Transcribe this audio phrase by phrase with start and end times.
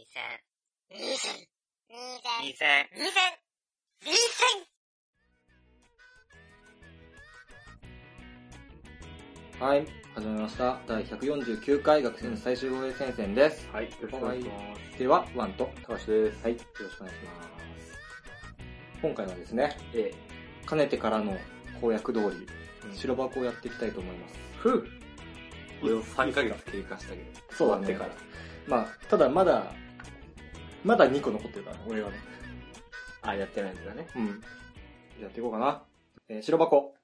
[0.00, 0.22] 二千、
[0.88, 1.30] 二千、
[1.90, 3.12] 二千、二千、
[4.00, 4.16] 二千
[9.60, 10.80] はい、始まりました。
[10.86, 13.68] 第149回学生の最終防衛戦線です。
[13.74, 14.54] はい、よろしくお願いしま
[14.90, 14.98] す。
[14.98, 16.42] では、ワンと、高橋です。
[16.44, 17.50] はい、よろしくお願いします。
[19.02, 20.14] 今回はですね、え
[20.64, 21.36] かねてからの
[21.78, 22.46] 公約通り、
[22.90, 24.34] え、白箱をやっていきたいと思います。
[24.60, 24.82] ふう
[25.82, 27.24] これを3ヶ月経過したけど。
[27.54, 28.16] そうだね終わって
[28.66, 29.74] まあ、ただまだ、
[30.84, 32.16] まだ2個残ってるからね、俺はね。
[33.22, 34.08] あ、やってないんだね。
[34.16, 34.40] うん。
[35.20, 35.82] やっていこうかな。
[36.28, 36.94] えー白箱。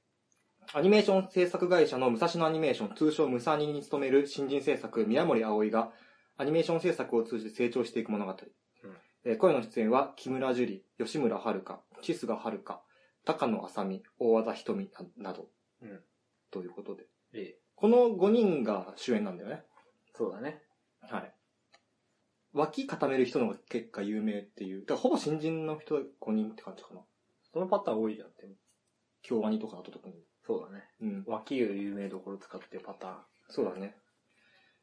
[0.73, 5.92] アニメーション制作会社の武蔵野アニメーション、通称ムサニに勤める新人制作、宮森葵が、
[6.38, 8.34] アニメーション制作を通じて成長していく物語。
[9.24, 10.66] えー声の出演は、木村樹
[10.98, 12.80] 里、吉村遥、千須賀遥、
[13.24, 15.48] 高野麻美、大和田瞳ななど、
[15.82, 16.01] うん。
[16.51, 17.04] ということで。
[17.34, 19.65] ええ、この5人が主演なんだよね。
[20.15, 20.62] そうだね。
[21.01, 21.35] はい。
[22.56, 24.80] 脇固める人の方が結果有名っていう。
[24.80, 27.01] だからほぼ新人の人5人って感じかな。
[27.52, 28.49] そのパターン多いじゃんって。
[29.23, 30.15] 京アニとかだと特に。
[30.46, 30.84] そうだね。
[31.01, 31.24] うん。
[31.27, 33.16] 脇湯有名どころ使ってるパターン。
[33.49, 33.96] そうだね。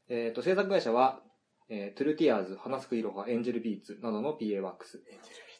[0.10, 1.22] えっ、と、制作会社は、
[1.70, 4.98] えートゥルティアーズ、花すくいろは、エンジェルビーツなどの PA ワークス。
[5.10, 5.54] エンジェルビー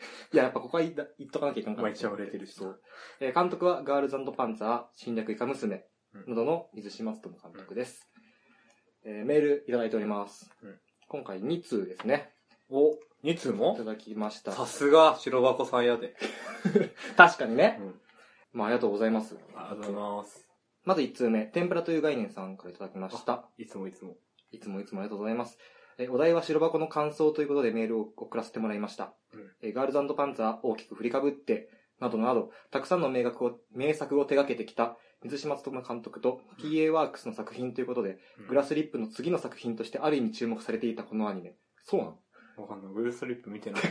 [0.34, 2.82] いや、やっぱここは言った言っとかなきゃいかんか まあ一番売れてるしそう。
[3.20, 8.10] えー監督は、ガールズパンツァー、侵略イカ娘うんなどの水島努監督です。
[9.04, 10.50] えーメールいただいております。
[10.62, 10.80] うん
[11.10, 12.30] 今回2通ですね。
[12.70, 12.92] お、
[13.24, 14.52] 2通いもただきました。
[14.52, 16.14] さすが、白箱さんやで。
[17.18, 17.80] 確かにね。
[17.80, 18.00] うん。
[18.52, 19.36] まあ、ありがとうございます。
[19.56, 20.46] ありがとうございます。
[20.84, 23.44] まず1通目、天ぷらという概念さんからいただきました。
[23.58, 24.18] いつもいつも。
[24.52, 25.58] いつもいつもありがとうございます。
[25.98, 29.12] えーお題は白箱の感想ということでメールを送らせてもらいました。
[29.34, 38.18] うんえーガールズパンツァー大きく振りかぶって、などなど、たくさんの名作を名作を手掛けてきた水島努監督と PA ワークスの作品ということで、
[38.48, 41.54] グラスリップの次の作品としてある意味注目されていたこのアニメ。
[41.84, 42.18] そうなの？
[42.56, 42.92] わかんない。
[42.92, 43.82] グルーストリップ見てない。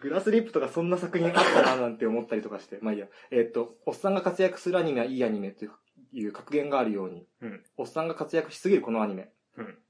[0.00, 2.78] グラスリップとかそんな作品あったななんて思ったりとかして。
[2.82, 3.06] まあいいや。
[3.30, 5.64] えーっと、おっさんが活躍するアニメはいいアニメと
[6.12, 9.30] いう格言があるように、うんおっさんが活躍しすぎるこのアニメ。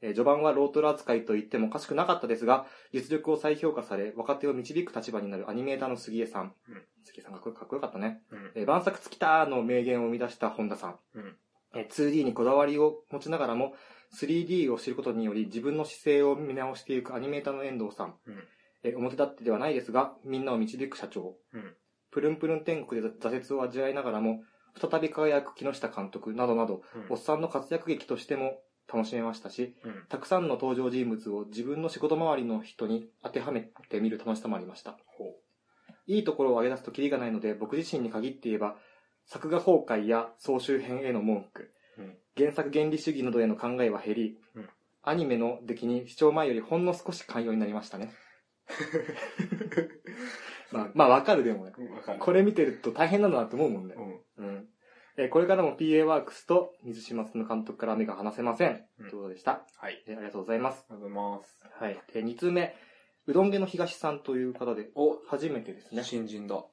[0.00, 6.54] 序盤はロートル扱いと言ってもおかしくなかったですが、実力を再評価され、若手を導く立場になるアニメーターの杉江さん。
[6.68, 8.22] うん杉江さんかっこよかっこよかったね。
[8.30, 8.52] うん。
[8.54, 10.98] えー晩作尽きたーの名言を生み出した本田さん。
[11.14, 11.36] うん。
[11.74, 13.74] えー 2D にこだわりを持ちながらも、
[14.12, 18.14] 3D を知ることにより自分の姿勢を見直していくアニメーターの遠藤さん。
[18.26, 18.34] うん。
[18.82, 21.36] えー表立ってではないですが、みんなを導く社長。
[21.52, 21.74] うん。
[22.10, 24.42] プルンプルン天国で挫折を味わいながらも、
[24.80, 28.60] 再び輝く木下監督などなど、おっさんの活躍劇としても
[28.92, 30.04] 楽しめましたし、うん。
[30.08, 34.96] たくさんの登場人物を自分の仕事周りの人に当てはめてみる楽しさもありました。
[35.06, 35.36] ほ
[36.06, 38.76] いいところを挙げ出すとキリがないので、僕自身に限って言えば、
[39.26, 44.68] 作画崩壊や総集編への文句、うん原作原理主義などへの考えは減り、うん
[45.02, 48.12] アニメの出来に視聴前よりほんの少し寛容になりましたね。
[50.70, 51.72] まあ、まあわかるでもね。
[52.18, 53.94] これ見てると大変なんだなって思うもんね。
[54.36, 54.44] うん。
[54.44, 54.68] うん。
[55.16, 58.84] えーこれからも PA ワークスと水島の監督から目が離せません。
[59.00, 59.62] うんということでした？
[59.78, 60.02] はい。
[60.06, 60.84] えーありがとうございます。
[60.90, 61.58] ありがとうございます。
[61.78, 61.98] はい。
[62.12, 62.74] で、2通目。
[63.26, 66.02] うどん家の東さんという方で、お、初めてですね。
[66.02, 66.56] 新人だ。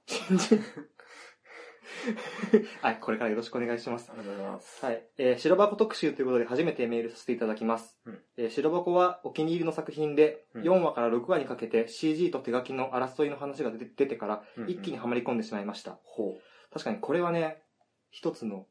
[2.81, 4.09] はい、これからよろしくお願いします。
[4.11, 4.85] ありがとうございます。
[4.85, 5.07] はい。
[5.17, 7.97] えー白箱特集ということで初めてメールさせていただきます。
[8.05, 15.97] うんえー白箱はお気に入りの作品で、うん4話から6話にかけて CG と手書きの争いの話が出てから、うん一気にはまり込んでしまいました。
[16.03, 16.37] ほ
[16.73, 17.61] 確かにこれはね、
[18.09, 18.67] 一つの、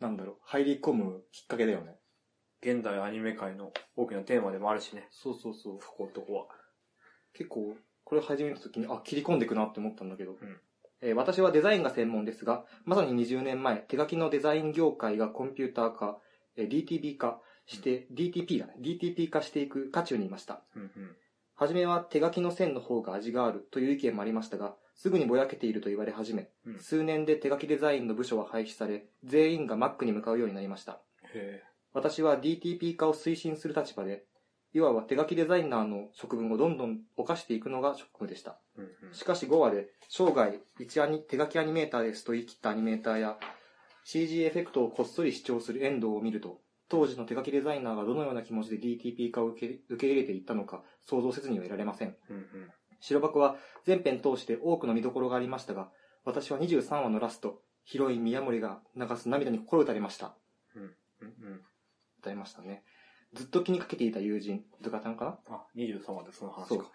[0.00, 1.98] なんだろう、入り込むきっかけだよね。
[2.62, 2.70] う。
[2.70, 5.08] 現代アニメ界の大きなテーマでもあるしね。
[5.10, 5.78] そうそうそう。
[5.80, 6.46] そこ、とこは。
[7.32, 10.36] 結構、これを始めた時に、あ、切り込んでいくなって思ったんだけど、ん
[11.00, 16.18] えー私はデザインが専門ですが、まさに20年前、手書きのデザイン業界がコンピューター化、
[16.56, 18.74] えー DTP 化して、DTP だね。
[18.80, 20.62] DTP 化していく渦中にいました。
[20.76, 21.16] うんうん。
[21.54, 31.00] はじめは手書きの線の方が味があるという意見もありましたが、すぐにぼやけていると言われ始め、うん数年で手書きデザインの部署は廃止され、全員が Mac に向かうようになりました。
[31.34, 34.24] へ私は DTP 化を推進する立場で、
[34.74, 38.58] いわば手書きデザイナーの職分をどんどん犯していくのが職務でした。
[38.76, 39.14] うんうん。
[39.14, 43.36] しかし5話で、生涯一アニ手書きアニメーターですと言い切ったアニメーターや、
[44.04, 52.16] CG エフェクトをこっそり主張する遠藤を見ると、当時の手書きデザイナーがどのような気持ちで DTP 化を受け受け入れていったのか想像せずにはいられません。
[52.28, 52.70] うんうん。
[53.02, 55.90] 白箱は全編通して多くの見どころがありましたが、
[56.24, 60.34] 私は23話のラスト、ヒロイン宮森が流す涙に心打たれました。
[60.74, 60.82] うん
[61.20, 61.60] うん。
[62.20, 62.84] 歌いましたね。
[63.34, 65.56] ずっと気にかけていた友人、ズカちゃんかな？
[65.56, 66.90] あ、23話でその話そうか。。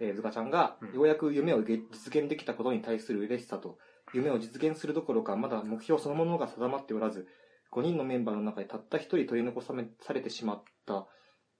[0.00, 3.78] えーズカちゃんがうん、ようやく夢を実現できたことに対する嬉しさと、
[4.12, 7.28] 夢を実現するどころか、まだ目標そのものが定まっておらず、
[7.72, 9.74] 5人のメンバーの中でたった一人取り残さ
[10.12, 11.06] れてしまった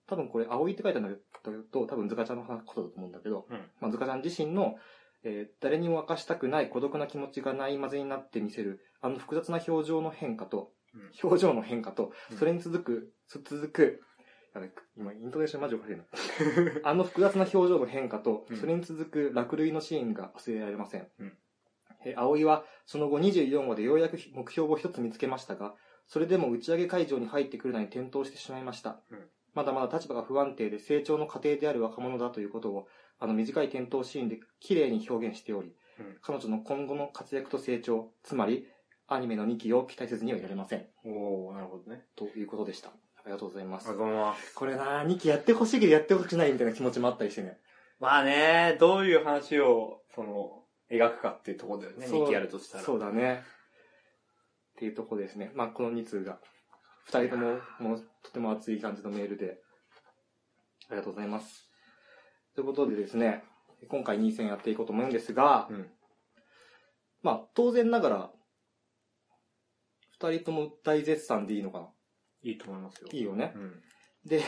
[0.07, 4.75] 多分これ、葵って書いてあるんだけど、多分ズカちゃんのことだと思うんだけど、うんまあ、ズカちゃん自身の、
[5.23, 14.01] えー誰にも明かしたくない孤独な気持ちがないまぜになって見せる、あの複雑な表情の変化と、うん表情の変化とうん、それに続く、つ続く、
[14.95, 16.03] 今、イントネーションマジおかしいな。
[16.83, 21.07] あの複雑な表情の変化とう、んそれに続く落類のシーンが忘れられません。
[21.19, 21.37] うん
[22.05, 25.75] えー葵は、その後24話でようやく目標を一つ見つけましたが、
[26.07, 29.01] それでも打ち上げ会場に入ってくるのに転倒してしまいました。
[29.11, 32.87] うんまだまだ立場が不安定で成長の過程である若者だということを、
[33.19, 35.69] あの短い転倒シーンで綺麗に表現しており、
[35.99, 38.67] うん彼女の今後の活躍と成長、つまり、
[39.07, 40.85] アニメの2期を期待せずにはいられません。
[41.03, 42.03] おー、なるほどね。
[42.15, 42.89] ということでした。
[42.89, 42.93] あ
[43.25, 44.03] りがとうございますありが。
[44.03, 44.53] とうございます。
[44.53, 47.57] これな2期やってほしいけどやってほしくないみたいな気持ちもあったりしてね。
[47.99, 50.61] まあね、どういう話を、その、
[50.91, 52.83] 描くかっていうところだよね、そう2期やるとしたら。
[52.83, 53.43] そうだね。
[54.75, 55.51] っていうところですね。
[55.55, 56.37] まあ、この2通が、
[57.09, 59.61] 2人とも、もう、とても熱い感じのメールで、
[60.89, 61.69] ありがとうございます。
[62.53, 63.43] ということでですね、
[63.87, 65.89] 今回2戦やっていこうと思うんですが、うん。
[67.21, 68.31] まあ、当然ながら、
[70.19, 71.87] 2人とも大絶賛でいいのかな
[72.41, 73.09] いいと思いますよ。
[73.11, 73.53] いいよね。
[73.55, 73.83] うん。
[74.25, 74.41] で、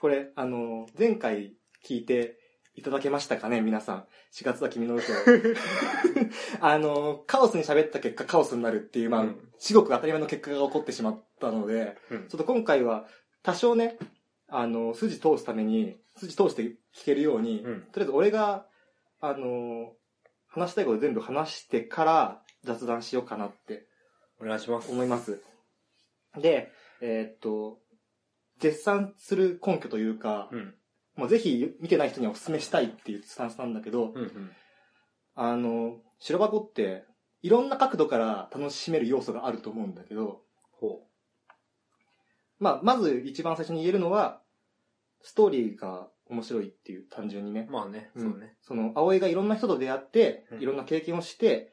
[0.00, 1.54] これ、あの、前回
[1.84, 2.41] 聞いて
[2.74, 4.06] いただけましたかね、皆さん。
[4.32, 5.12] 4月は君の嘘。
[6.60, 13.06] あの、カオスに喋った結果カオスになるっていう、まあ、うん至極当たり前の結果が起こってしまったので、うんちょっと今回は
[13.42, 13.98] 多少ね、
[14.48, 16.62] あの、筋通すために、筋通して
[16.94, 18.66] 聞けるように、うんとりあえず俺が、
[19.20, 19.94] あの、
[20.48, 23.86] 話したいこと全部話してから雑談しようかなって
[24.40, 24.90] お願いします。
[24.90, 25.42] 思います。
[26.36, 27.80] で、えーっと、
[28.58, 30.74] 絶賛する根拠というか、うん。
[31.16, 34.50] もうぜひ見てない人にはお勧めしたいっていうスタンスなんだけど、うんうん。
[35.34, 37.04] あの、白箱って、
[37.42, 40.42] いろんな角度から楽しめる要素があると思うんだけど、
[40.72, 41.02] ほ
[42.58, 44.40] まあ、まず一番最初に言えるのは、
[45.22, 47.72] ストーリーが面白いっていう単純にねう。。
[47.72, 48.56] まあね、うんそうね。
[48.62, 51.72] その、葵がいろんな人と出会ってう、んいろんな経験をして、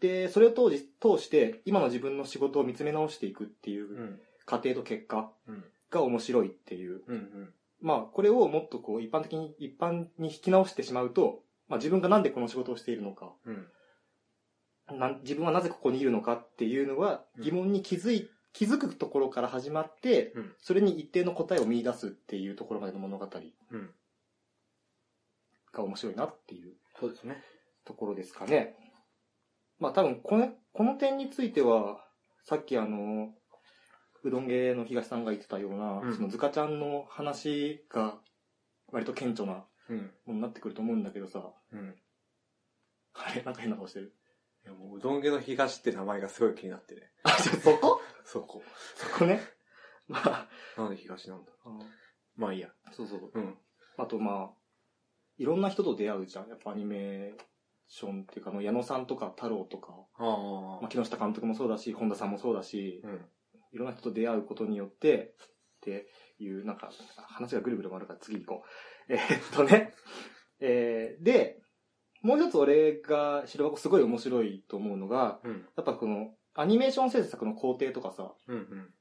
[0.00, 5.64] で、それを通じ通して、今の自分の仕事を見つめ直していくっていううん過程と結果うん。
[5.90, 7.02] が面白いっていう。
[7.06, 7.54] うんうん。
[7.80, 14.98] まあ、これをもっとこう、一般的に、一般に引き直してしまうと、まあ自分がなんでこの仕事をしているのか、うん。
[14.98, 23.28] なん自分はなぜここにいるのかっていうのはうん疑問に気づい、気づくところから始まって、うんそれに一定の答えを見出すっていうところまでの物語
[23.72, 23.90] うん。
[25.72, 27.42] が面白いなっていうそうですね。
[27.84, 28.74] ところですかね。
[29.78, 32.04] まあ多分この、この点については、
[32.44, 33.34] さっきあの、
[34.26, 38.18] うどん芸の東さんが言ってたような、うんそのズカちゃんの話が
[38.92, 39.98] 割と顕著なうん。
[39.98, 41.94] ものになってくると思うんだけどさ、うん。
[43.14, 44.12] あれなんか変な顔してる。
[44.64, 47.02] いやもう、うどん家の東って名前がすごい気になってね。
[47.22, 48.00] あ、そそこ？
[48.24, 48.62] そこ。
[48.96, 49.40] そこね。
[50.08, 51.80] まあ、なんで東なんだあの
[52.36, 52.70] まあいいや。
[52.92, 53.30] そうそう。
[53.32, 53.56] うん。
[53.96, 54.58] あとまあ、
[55.38, 56.48] いろんな人と出会うじゃん。
[56.48, 57.36] やっぱアニメー
[57.86, 63.08] ションっていうか、あの矢野さんとか太郎とか、あまあ、木下監督もそうだし、本田さんもそうだし、あ。
[63.08, 63.24] うん。
[63.72, 66.08] いろんな人と出会うことによって、って
[66.38, 66.90] いう、なんか、
[67.28, 68.68] 話がぐるぐる回るから次行こう。
[69.12, 69.94] えーっとね。
[70.58, 71.62] えー、で、
[72.22, 75.68] もう一つ俺が白箱すごい面白いと思うのが、うん。
[75.76, 78.94] やっぱこの、アニメーション制作の工程とかさ、うんうん。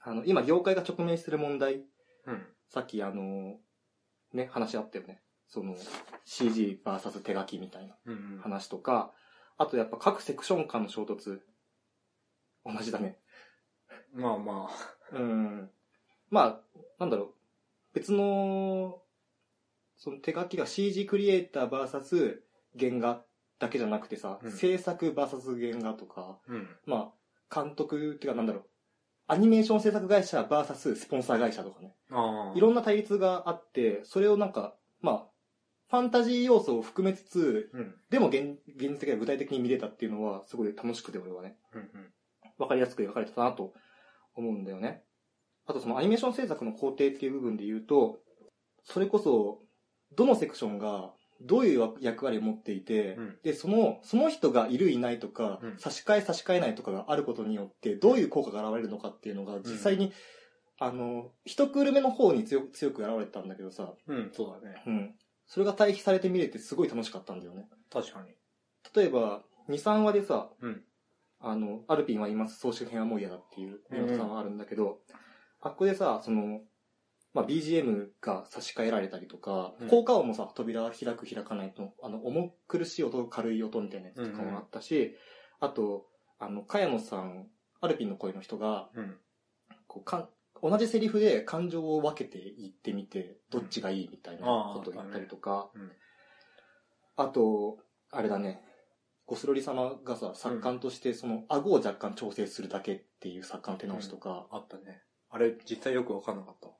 [0.00, 1.84] あの、今業界が直面してる問題、
[2.26, 2.46] うん。
[2.70, 3.60] さっきあの、
[4.32, 5.22] ね、話あったよね。
[5.46, 5.76] その、
[6.26, 8.38] CGVS 手書きみたいなうんうん。
[8.40, 9.12] 話とか、
[9.56, 11.40] あとやっぱ各セクション間の衝突、
[12.64, 13.18] 同じだね。
[14.14, 14.70] まあま
[15.12, 15.70] うん。
[16.30, 16.60] まあ、
[16.98, 17.34] なんだろう。
[17.94, 19.00] 別の、
[19.96, 22.36] その手書きが CG クリエイター VS
[22.78, 23.22] 原画
[23.58, 26.52] だけじゃなくてさ、うん制作 VS 原画とか、あ。
[26.52, 26.68] うん。
[26.86, 27.12] ま
[27.50, 28.64] あ、監督っていうかなんだろう。
[29.30, 31.94] アニメーション制作会社 VS スポンサー会社とかね。
[32.10, 32.56] ああ。
[32.56, 35.26] いろんな対立があって、それをなんか、まあ、
[35.90, 37.94] ファンタジー要素を含めつつ、うん。
[38.10, 41.56] でも現現実的には具体的に見れたっていうのは、すごい楽しくて俺はね。
[41.74, 42.12] うんうん。
[42.58, 43.72] わかりやすく描かれてたなと
[44.40, 45.02] 思うんだよね。
[45.66, 48.18] あとそのアニメーション制作の工程っていう部分で言うと、
[48.84, 49.60] それこそ、
[50.16, 60.12] どのセクションがどういう役割を持っていて、うんで、その、その人がいるいないとか、うん差し替え差し替えないとかがあることによって、どういう効果が現れるのかっていうのが、実際に、
[60.80, 64.82] あの、一クール目の方に強く強く現れてたんだけどさ、うん、そうだね。
[64.86, 65.14] うん。
[65.46, 67.68] それが対比されて見れてすごい楽しかったんだよね。
[67.90, 68.28] 確かに。
[68.94, 70.82] 例えば、2、3話でさ、うん
[71.40, 75.00] あの、アルピンは言います、総集編はもう嫌だっていう、宮本さんはあるんだけど、
[75.60, 76.60] あっこでさ、その、
[77.34, 79.88] まあ、BGM が差し替えられたりとか、うん。
[79.88, 85.14] 効果音もさ、扉開く開かないと、あの、重苦しい音、軽い音みたいなやつとかもあったし、
[85.60, 86.06] あと、
[86.38, 87.46] あの、茅野さん、
[87.80, 89.16] アルピンの声の人が、うん。
[89.86, 90.28] こう、かん、
[90.62, 95.92] 同じセリフで感情を分けて言ってみて、どっちがいいみたいなことを言ったりとか、うん。
[97.16, 97.78] あと、
[98.10, 98.62] あれだね、
[99.28, 105.02] ゴスロリ様がさ、作家としてその、顎を若干調整するだけっていう作家の手直しとか、あったね。
[105.30, 106.74] あれ、実際よくわかんなかったわ。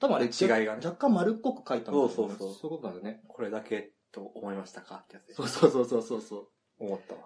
[0.00, 3.20] 多分あれ違いがね若干丸っこく書いたんだよねそうそうそうそういうことだよね。
[3.28, 4.96] これだけと思いましたか？
[5.04, 6.48] ってやつそうそうそうそうそう。
[6.80, 7.20] 思ったわ。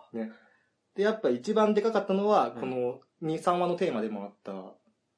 [0.94, 4.52] で、やっぱ一番でかかったのは、うんこの2、3話のテーマでもあった、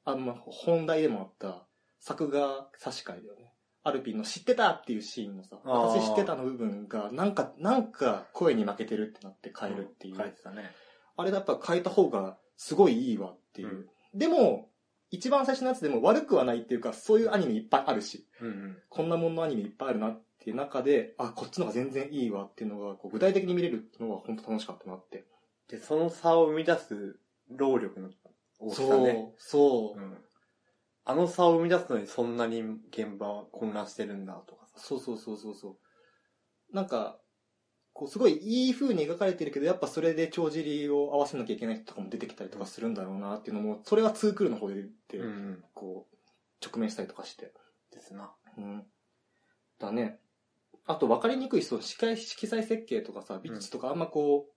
[0.05, 1.67] あの、まあ本題でもあった、
[1.99, 3.38] 作画差し替えだよね。
[3.83, 10.15] アルピンの知ってたっていうシーンのさ、私知ってたの部分が、なんか、なんか声に負けてるってなって変えるっていう。
[10.15, 10.71] 書いてたね。
[11.15, 13.89] あれだやっぱ変えた方がすごいいいわっていう。
[14.13, 14.69] でも、
[15.11, 18.77] 一番最初のやつでも悪くはないっていうか、そういうアニメいっぱいあるし、うんうん。
[18.89, 25.25] こんなもんのアニメいっぱいあるなっていう中で、あ、こっちの方が全然いいわっていうのが、こう具体的に見れるのが本当楽しかったなって。
[25.69, 27.19] で、その差を生み出す
[27.49, 28.09] 労力の
[28.59, 29.33] 大きさね。
[29.37, 30.17] そう、そう、うん。
[31.05, 34.79] あの差を生み出すのにそんなに現場は混乱してるんだとかさ。
[34.79, 36.75] そうそうそうそうそう。
[36.75, 37.19] なんか、
[37.93, 45.63] こうすごいいい風に描かれてるけど、やっぱそれで帳尻を合わせなきゃいけない人とかも出てきたりとかするんだろうなっていうのも、それはツークールの方で言って、うんうん。
[45.73, 46.15] こう、
[46.65, 47.51] 直面したりとかして。
[47.91, 48.31] ですな。
[48.57, 48.85] うん。
[49.79, 50.19] だね。
[50.85, 54.53] あと分かりにくい、その色彩色彩設計とかさ、ビッチとかあんまこう、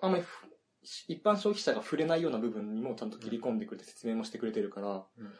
[0.00, 0.46] あんまりふ
[0.82, 5.32] 一般消費者が触れないような部分にもちゃんと切り込んでくれて説明もしてくれてるから、うん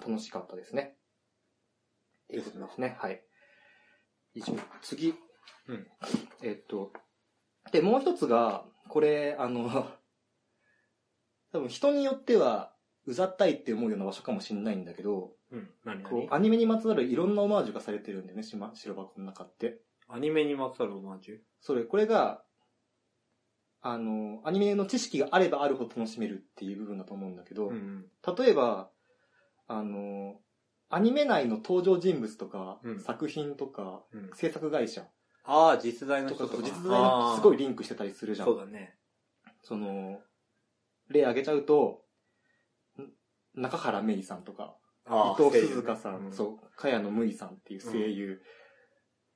[0.00, 0.96] 楽しかったですね。
[2.28, 2.96] ということですね。
[3.00, 3.20] はい。
[4.34, 4.54] 以上。
[4.82, 5.14] 次。
[5.66, 5.86] うん
[6.42, 6.92] えっと、
[7.72, 9.68] で、もう一つが、これ、あの、
[11.52, 12.74] 多分人によっては、
[13.06, 15.74] うざったいって思うような場所かもしれないんだけど、うん。
[15.84, 16.10] 何何？
[16.10, 19.80] こう、アニメにまつわるいろんなオマージュがされてるんだよね、白箱の中って。
[20.08, 21.38] アニメにまつわるオマージュ？
[21.60, 22.44] それ、これが、
[23.80, 28.06] あの、アニメの知識があればあるほど楽しめるっていう部分だと思うんだけど、ん。
[28.38, 28.90] 例えば、
[29.66, 30.40] あの、
[30.90, 34.30] アニメ内の登場人物とか、うん作品とか、うん。
[34.34, 35.06] 制作会社
[35.44, 36.68] ああ、実在のとかと人とか。
[36.68, 38.48] 実在のすごいリリンクしてたりするじゃん。
[38.48, 38.96] そうだね。
[39.62, 40.20] その、
[41.08, 42.04] 例挙げちゃうと、
[42.98, 43.12] ん
[43.54, 46.32] 中原芽衣さんとか、あ伊藤鈴香さん、う。
[46.32, 48.42] そう、茅野むいさんっていう声優。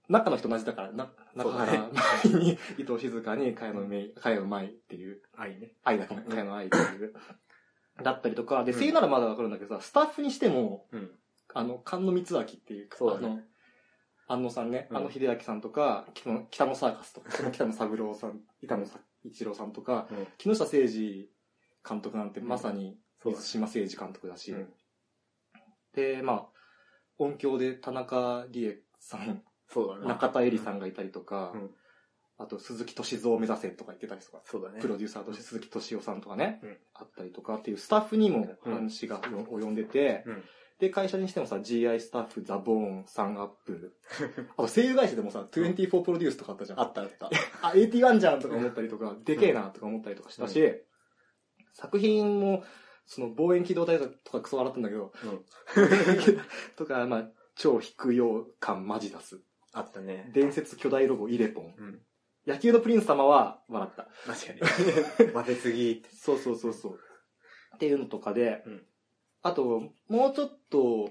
[0.09, 1.13] 中の人同じだから、な。
[1.35, 1.79] 中原ね
[2.25, 5.73] 舞に、伊藤静香に茅野めい、茅野舞っていう、愛ね。
[5.85, 7.15] 愛だから、茅野愛っていう。
[8.03, 8.79] だったりとか、で、うん。
[8.79, 11.11] 声優ならまだわかるんだけどさ、スタッフにしても、うん。
[11.55, 13.43] あの、菅野光明っていう、そう
[14.29, 14.97] 安野さんね、うん。
[14.97, 16.07] あの秀明さんとか、
[16.51, 20.27] 北野サーカスとか、そ の北野三郎さん、板野さ一郎さんとか、うん。
[20.39, 21.29] 木下誠二
[21.89, 24.73] 監督なんてまさにそうだ水島誠二監督だし、うん。
[25.95, 26.47] で、まあ、
[27.19, 30.07] 音響で田中理恵さん、そうだね。
[30.07, 31.71] 中田絵里さんがいたりとか、うん
[32.39, 34.81] あと鈴木敏夫を目指せとか言ってたりとか、そうだね。
[34.81, 40.43] プロデューサーとして鈴木敏夫さんとかね、うんあったりとかっていうスタッフにも話が及んでて、うん。
[40.81, 43.97] で、会社にしてもさ、GI スタッフ、ザ・ボーン、サンアップ、
[44.57, 46.81] あと声優会社でもさ、24プロデュースとかあったじゃん。
[46.81, 47.31] あったあった。
[47.63, 50.83] あ、81じゃんとか思ったりとか、でけえなとか思ったりとかしたし、
[51.73, 52.65] 作品も、
[53.07, 55.45] その望遠機動隊とかクソ笑ったんだけど、うん。
[56.75, 59.41] とか、まあ、超低揚感マジ出す。
[59.73, 60.31] あったね。
[60.33, 61.75] 伝説巨大ロゴイレポン。
[61.77, 62.01] うん。
[62.47, 64.09] 野球のプリンス様は笑った。
[64.27, 65.33] 確かに。
[65.33, 66.09] 混ぜすぎって。
[66.13, 66.99] そうそうそうそう。
[67.77, 68.87] っていうのとかで、うん
[69.43, 71.11] あと、もうちょっと、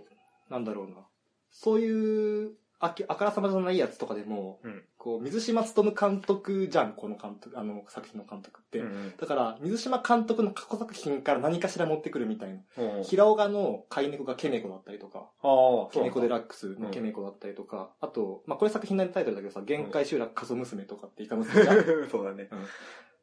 [0.49, 1.05] なんだろうな。
[1.51, 8.79] そういう、あきあからさまじゃないやつとかでも、うんこう、水島努監督じゃん、この監督、あの作品の監督って。
[8.79, 12.83] うんだから、水島監督の過去作品から何かしら持ってくるみたいな。
[12.97, 13.03] うん。
[13.03, 21.77] 平岡の飼い猫がケメコだったりとか、ああ、ケメコデララックスのケメコだったりとか、あと、まあ、これ作品のタイトルだけどさ、限界集落過疎娘とかってイカ娘じゃん。
[22.09, 22.49] そうだね。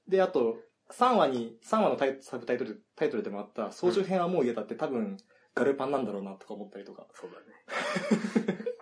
[0.09, 0.57] で、あと、
[0.91, 5.17] 3話に、3話のタイサブタイトル、タイトルでもあった、総集編はもう家だって多分、
[5.55, 7.07] ガルパンなんだろうなとか思ったりとか。
[7.15, 8.59] そうだね。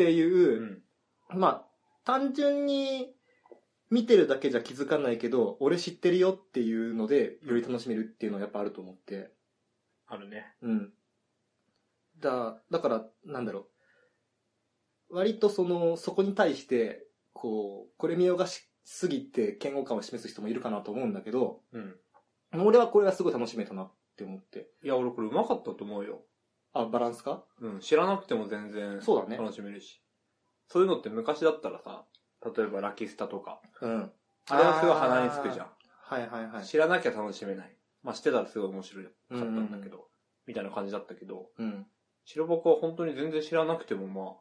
[0.00, 0.82] っていう
[1.30, 1.38] う、ん。
[1.38, 1.66] まあ、
[2.06, 3.12] 単純に
[3.90, 9.30] 見てるだけじゃ気づかないけど、俺知ってるよっていうので、より楽しめるっていうのはやっぱあると思って。
[10.06, 10.46] あるね。
[10.62, 10.92] うん。
[12.18, 13.68] だ、だから、なんだろ
[15.10, 15.16] う。
[15.16, 22.64] 割とその、そこに対して、こう、これ見よがしすぎて嫌悪感を示す人もいるかなと思うんだけど、うん。
[22.64, 24.70] 俺はこれはすごい楽しめたなって思って。
[24.82, 26.22] いや、俺これうまかったと思うよ。
[26.72, 27.44] あ、バランスか？
[27.60, 27.80] うん。
[27.80, 29.36] 知らなくても全然そうだね。
[29.36, 30.02] 楽しめるし。
[30.68, 32.04] そういうのって昔だったらさ、
[32.56, 34.12] 例えばラキスタとか、うん。
[34.48, 35.66] あれはすごい鼻につくじゃん。
[36.02, 36.64] はいはいはい。
[36.64, 37.76] 知らなきゃ楽しめない。
[38.02, 40.08] まあ、知ってたらすごい面白かったんだけど、
[40.46, 41.86] みたいな感じだったけど、うん。
[42.24, 44.34] 白箱は本当に全然知らなくてもまあ、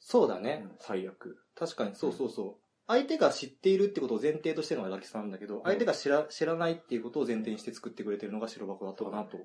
[0.00, 0.62] そうだね。
[0.64, 1.38] うん最悪。
[1.54, 9.38] 確かに、そうそうそ相手が知っているってことを前提としてるのがラキさんだけど、相手が知ら知らないっていうことを前提にして作ってくれてるのが白箱だったかなと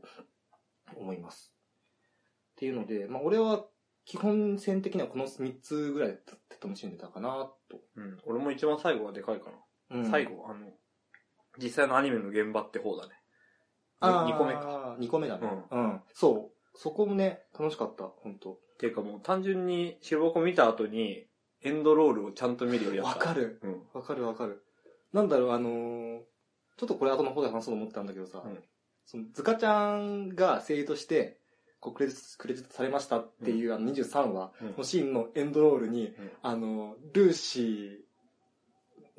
[0.97, 1.53] 思います。
[2.59, 3.63] っていうので、まあ俺は
[4.03, 6.17] 基本線的にはこの3つぐらいで
[6.61, 7.79] 楽しんでたかなと。
[7.95, 8.17] うん。
[8.25, 9.49] 俺も一番最後がでかいか
[9.89, 9.97] な。
[9.97, 10.67] うん最後、あの、
[11.57, 13.13] 実際のアニメの現場って方だね。
[14.01, 14.97] あ2個目か。
[14.99, 15.47] 2個目だね。
[15.71, 16.01] うん。
[16.13, 16.77] そう。
[16.77, 21.27] そこもね、楽しかった、本当っていうかもう単純に白箱見た後に、
[21.61, 23.19] エンドロールをちゃんと見るよりやった。
[23.19, 23.61] わかる。
[23.63, 23.83] うん。
[23.93, 24.65] わかるわかる。
[25.13, 26.19] なんだろう、あのー
[26.75, 28.63] ちょっとこれ後の方で話そうと思ったんだけどさ、うん
[29.05, 31.38] そのズカちゃんが声優として、
[31.79, 34.73] こうクレジット、クレジットされましたっていう、あの23話うん。
[34.77, 36.31] のシーンのエンドロールに、うん。
[36.41, 38.03] あの、ルーシ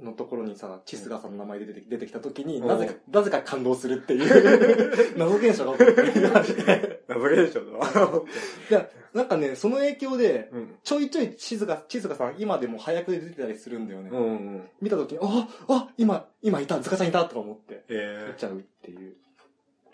[0.01, 2.69] ーのところにさ、チスガーさんの名前で出て出てきた時に、うん。
[2.69, 8.23] なぜか、なぜか感動するっていう、 謎現象が起こってマジでラブレーションだわ。
[8.71, 10.75] いや、なんかね、その影響で、うん。
[10.85, 14.71] ちょいちょいチスガ、チスガさん今でも早くで出てたりするんだよね。
[14.83, 19.17] 見た時に、あ、あ、今、今いた、ズカちゃんいたとか思って、え見ちゃうっていう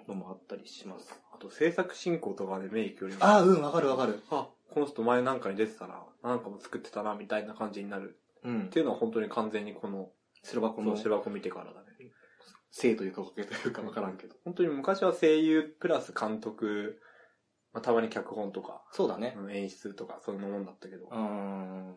[0.08, 1.20] のもあったりします。
[1.34, 4.22] あと制作進行とかで目いくよりもああ、うん、わかるわかる。
[4.30, 8.18] あ、この人前なんかに出てたな、なんかも作ってたな、みたいな感じになる。
[8.44, 8.68] うんっ。
[8.68, 11.86] ていうのは本当に完全にこの、こ白箱のの白箱見てからだね。
[12.70, 14.36] 性というか、けというかわからんけど。
[14.44, 17.00] 本当に昔は声優プラス監督、
[17.72, 19.34] まあ、たまに脚本とか、そうだね。
[19.38, 21.94] うん演出とか、そういうもんだったけどう、ーん。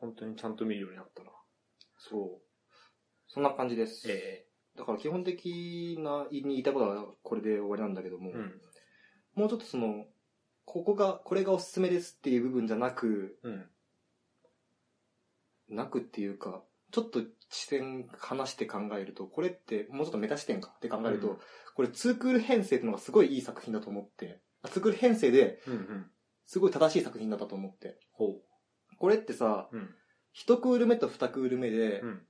[0.00, 1.30] 本当にちゃんと見るようになったな。
[1.98, 2.42] そう。
[3.28, 4.10] そんな感じです。
[4.10, 8.60] えだから基本的な、言いたいことはこれで終わりなんだけども、えうん。
[9.34, 10.06] もうちょっとその、
[10.64, 13.70] ここが、これがおすすめですっていう部分じゃなく、うん。
[15.68, 21.38] なくっていうか、ちょっと視点離して考えると、これってもうちょっとメタ視点かって考えると、うん
[21.74, 26.06] これツークール編成っていうのがすごいいい作品だと思って、あツークール編成でうんうん。
[26.46, 27.98] すごい正しい作品だったと思って。
[28.12, 28.36] ほ
[28.98, 29.76] これってさ、う。
[29.76, 29.94] うん。
[30.32, 32.22] 一クール目と二クール目で、うん。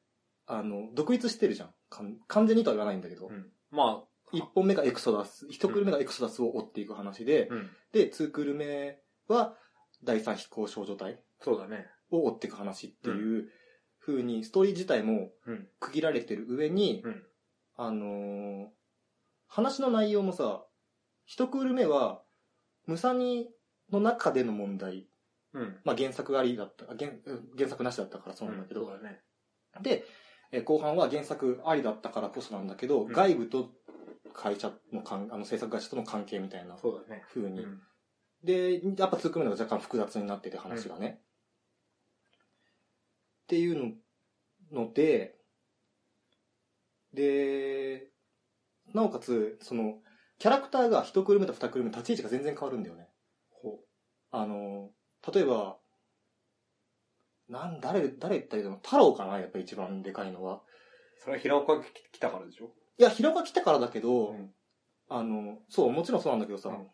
[0.46, 1.74] あの、独立してるじゃん。
[2.26, 3.28] 完全にとは言わないんだけど。
[3.28, 3.50] うん。
[3.70, 7.70] まあ、一本目がエクソダス、一クール目がエクソダスを追っていく話で、うん。
[7.92, 8.98] で、ツークール目
[9.28, 9.56] は
[10.02, 11.86] 第三飛行少女隊そうだね。
[12.10, 13.48] を追っていく話っていう
[14.00, 15.68] 風に、ストーリー自体もうん。
[15.78, 17.22] 区切られてる上に、うん。
[17.76, 18.66] あのー
[19.46, 20.64] 話の内容もさ、
[21.26, 22.22] 一クール目は、
[22.86, 23.48] ムサニ
[23.92, 25.06] の中での問題、
[25.52, 25.80] うん。
[25.84, 29.20] まあ原作ありだった、あ原うん原作なしだったからそうなんだけど、そうだね。
[29.80, 30.04] で、
[30.54, 33.70] えー後半は原作ありだったからこそなんだけど、うん外部と
[34.32, 37.22] 会社の関、あの制作会社との関係みたいなそうだね。
[37.32, 37.62] 風に。
[37.62, 37.80] うん。
[38.42, 41.20] で、やっぱ2クール目が若干複雑になってて話がね。
[43.44, 43.96] っていう
[44.72, 45.36] のので、
[47.12, 48.08] で、
[48.92, 49.98] なおかつ、その、
[50.38, 53.08] キャラクターが1クール目と2クール目立ち位置が全然変わるんだよね。
[53.50, 53.78] ほ
[54.30, 54.90] あの、
[55.32, 55.78] 例えば、
[57.48, 60.56] なん、誰、誰言ったらいいの太郎かなやっぱ一番でかいのは。
[60.56, 60.60] う。
[61.20, 62.72] それは平岡が来たからでしょ？
[62.98, 64.50] いや、平岡来たからだけど、うん
[65.08, 66.86] あの、そう、もちろんそうなんだけどさ、うん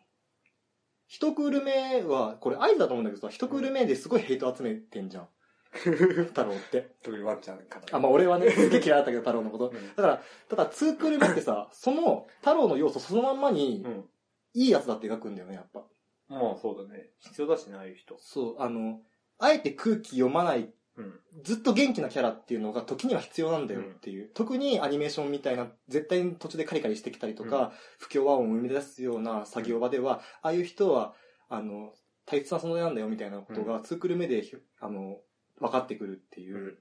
[1.13, 5.27] 一クール目は、これ合図だと思うんだけどさ、一クール目ですごいヘイト集めてんじゃん。
[5.73, 6.95] 太郎って。
[7.03, 7.97] 特にワンちゃんから。
[7.97, 9.71] あ、まあ俺はね、すげえ嫌いだったけど、太郎のこと。
[9.71, 14.09] うんだから、ただ、ツークール目ってさ、その太郎の要素そのまんまにう、ん。
[14.53, 15.85] いいやつだって描くんだよね、やっぱ。
[16.29, 17.09] まあそうだね。
[17.19, 18.17] 必要だしね、ああいう人。
[18.19, 19.01] そう、あの、
[19.41, 21.19] あえて空気読まない、うん。
[21.43, 24.29] ずっと元気なキャラっていうのが時には必要なんだよっていう。
[24.33, 31.13] 特にアニメーションみたいな、絶対に途中でカリカリしてきたりとか、うん不協和音を生み出すような作業場では、ああいう人は、
[31.49, 31.93] あの、
[32.25, 35.19] 大切な存在なんだよみたいなことが、ツークル目でひ、あの、
[35.59, 36.77] 分かってくるっていうう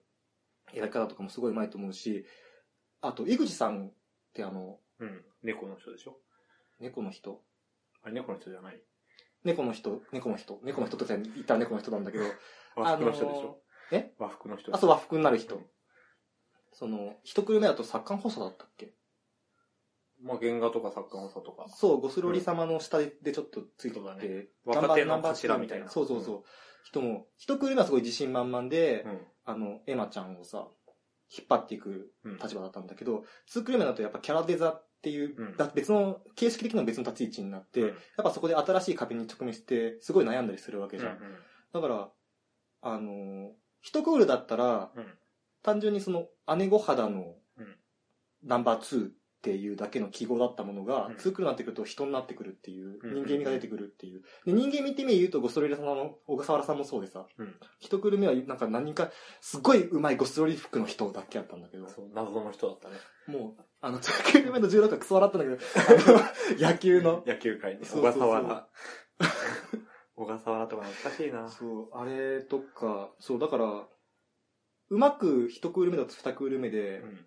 [0.75, 2.25] 描き方とかもすごいうまいと思うし、
[3.01, 3.93] あと、井口さんっ
[4.35, 5.25] てあの、うん。
[5.43, 6.19] 猫の人でしょ？
[6.81, 7.43] 猫の人。
[8.03, 8.81] あれ猫の人じゃない？
[9.45, 12.25] 猫の人、猫の人、猫の人とか言ったら猫の人なんだけど、
[12.77, 13.63] 和服の人でしょ？
[13.91, 14.13] え？
[14.19, 15.67] 和服の人あ、そう、和服になる人うん。
[16.73, 18.95] その、一クル目だと作家補佐だったっけ？
[20.23, 21.67] まあ原画とか作家の差とか。
[21.69, 26.43] そう、ゴスロリ様の下でちょっとついてて、ね若手のナンバー頭みたいなそうそうそう。
[26.85, 29.21] 人も、一クール目はすごい自信満々で、うん。
[29.47, 30.69] あの、エマちゃんをさ、
[31.37, 32.37] 引っ張っていくうん。
[32.39, 35.57] 立場だったんだけど、ツークール目だとやっぱキャラデザっていう、うん。
[35.57, 37.89] だ別の、形式的にも別の立ち位置になって、うん。
[37.89, 41.19] やっぱそこで新しい壁に直面して、すごい悩んだりするわけじゃん。
[41.73, 42.11] だから、
[42.83, 43.49] あのー
[43.83, 45.07] 一クールだったら、うん。
[45.63, 47.77] 単純にその姉御肌のうん。
[48.45, 51.17] ナンバー2っていうだけの記号だったものが、うん。
[51.17, 54.23] ツークールになってくると人になってくるっていう、うん人間味が出てくるっていう。
[54.45, 57.55] で人間味って意味で言うとゴスロリさんの小笠原さんもそうでさ、うん。
[57.79, 59.11] 一クール目はなんか何人か、
[59.41, 62.97] すごい上手いゴスロリ服の人だけやったんだけど、そう、謎の人だったね。
[63.27, 67.81] もう、あの、ツークール目の16はクソ笑ったんだけど、あの、野球の、 野球界に。
[67.81, 68.69] 小そうそうそう笠原。
[70.17, 71.49] 小笠原とか懐かしいな。
[71.49, 73.89] そう、あれとか、そう、だから、
[74.91, 77.27] うまく一クール目だと二クール目で、うん。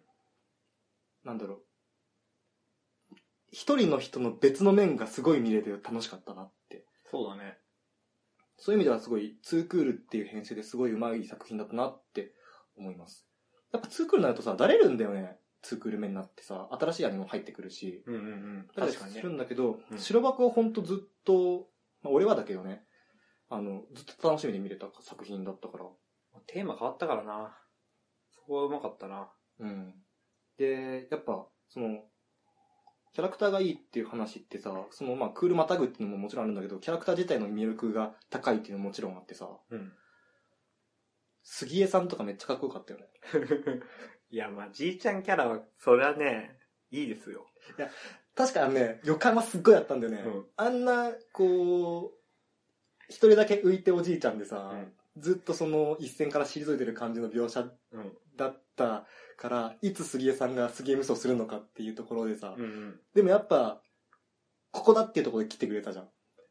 [1.24, 3.16] なんだろう。
[3.52, 6.86] 一人の人の別の面がすごい見れて楽しかったなって。
[7.06, 7.58] そうだね。
[8.58, 12.36] そういう意味ではすごい、ツークールっていう編成ですごい上手い作品だったなって
[12.76, 13.28] 思います。
[13.72, 15.40] やっぱツークールになるとさ、だれるんだよね。
[15.64, 18.04] ツークール目になってさ、新しいアニメも入ってくるし。
[18.06, 18.68] うんうんうん。
[18.76, 19.34] だ確かにねする。
[19.34, 21.68] んだけど、うん白箱はほんとずっと、
[22.04, 22.84] まあ、俺はだけどね、
[23.50, 25.86] あの、ずっと楽しみに見れた作品だったから。
[26.48, 27.58] テーマ変わったからな。
[28.32, 29.32] そこはうまかったな。
[29.60, 29.94] うん。
[30.58, 32.04] で、やっぱ、その、
[33.14, 39.94] キャラクターがいいっていう話ってさ、そのまあクールまたぐっていうのももちろんあるんだけど、キャラクター自体の魅力が高いっていうのももちろんあってさ、うん。
[41.44, 43.06] 杉江さんとかめっちゃかっこよかったよね。
[44.34, 46.58] いや、まあ、じいちゃんキャラは、それはね、
[46.90, 47.46] いいですよ。
[48.34, 50.24] 確かにね、予感はすっごいあったんだよね。
[50.26, 52.18] うんあんな、こう、
[53.10, 57.60] 一人だけ浮いておじいちゃんでさ、うんずっとその一線から退いてる感じの描写
[57.92, 58.18] うん。
[58.36, 59.06] だった
[59.38, 63.00] から、いつ杉江さんが杉江無双するのかっていうところでさ、うんうん。
[63.14, 63.84] でもやっぱ、
[64.72, 66.08] ここだっていうところで来てくれたじゃん。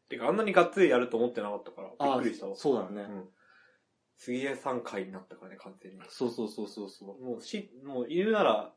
[0.07, 2.55] てか、あんなにがっつりやると思ってなかったから、びっくりしたわ。
[2.55, 3.01] そうだよね。
[3.01, 3.29] うん。
[4.17, 5.99] 杉江さん回になったからね、完全に。
[6.09, 7.23] そうそうそうそうそう。
[7.23, 8.73] もうし、もういるなら、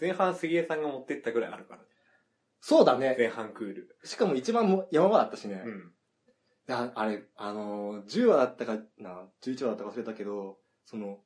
[0.00, 1.82] 前半杉江さんが持ってったぐらいあるから。
[2.60, 3.14] そうだね。
[3.18, 3.98] 前半クール。
[4.04, 5.62] しかも一番も山場だったしね。
[5.64, 5.92] うん。
[6.68, 11.20] いや、あれ、あのー、10話だったかな、11話だったか忘れたけど、その、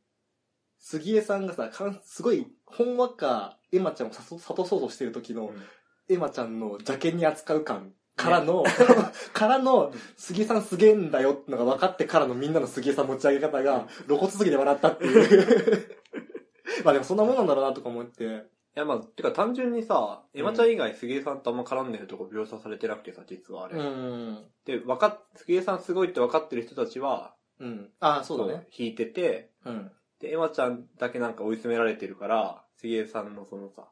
[0.78, 5.62] 杉江さんがさ、かんすごい、ほんわか、エマちゃんを諭諭そうとしてる時の、うん
[6.10, 8.64] エマちゃんの邪険に扱う感からの、
[9.32, 15.88] からの、杉江さんすげえんだよってのが分かってからのみんなの杉江さん持ち上げ方が、露骨すぎて笑ったっていう。
[16.84, 18.24] まあでもそんなもんなんだろうなとか思って。
[18.24, 23.80] いや、まあ、てか単純にさ、エマちゃん以外杉江さんとあんま絡んでるとこ描写されてなくてさ、実はあれ。
[23.82, 24.44] ん。
[24.64, 27.90] で、わかっ、杉江さんすごいって分かってる人たちは、うん。
[27.98, 28.68] ああ、そうだね。
[28.76, 29.90] 引いてて、うん。
[30.20, 33.88] で、エマちゃんだけなんか追い詰められてるから、杉江さんのそのさ、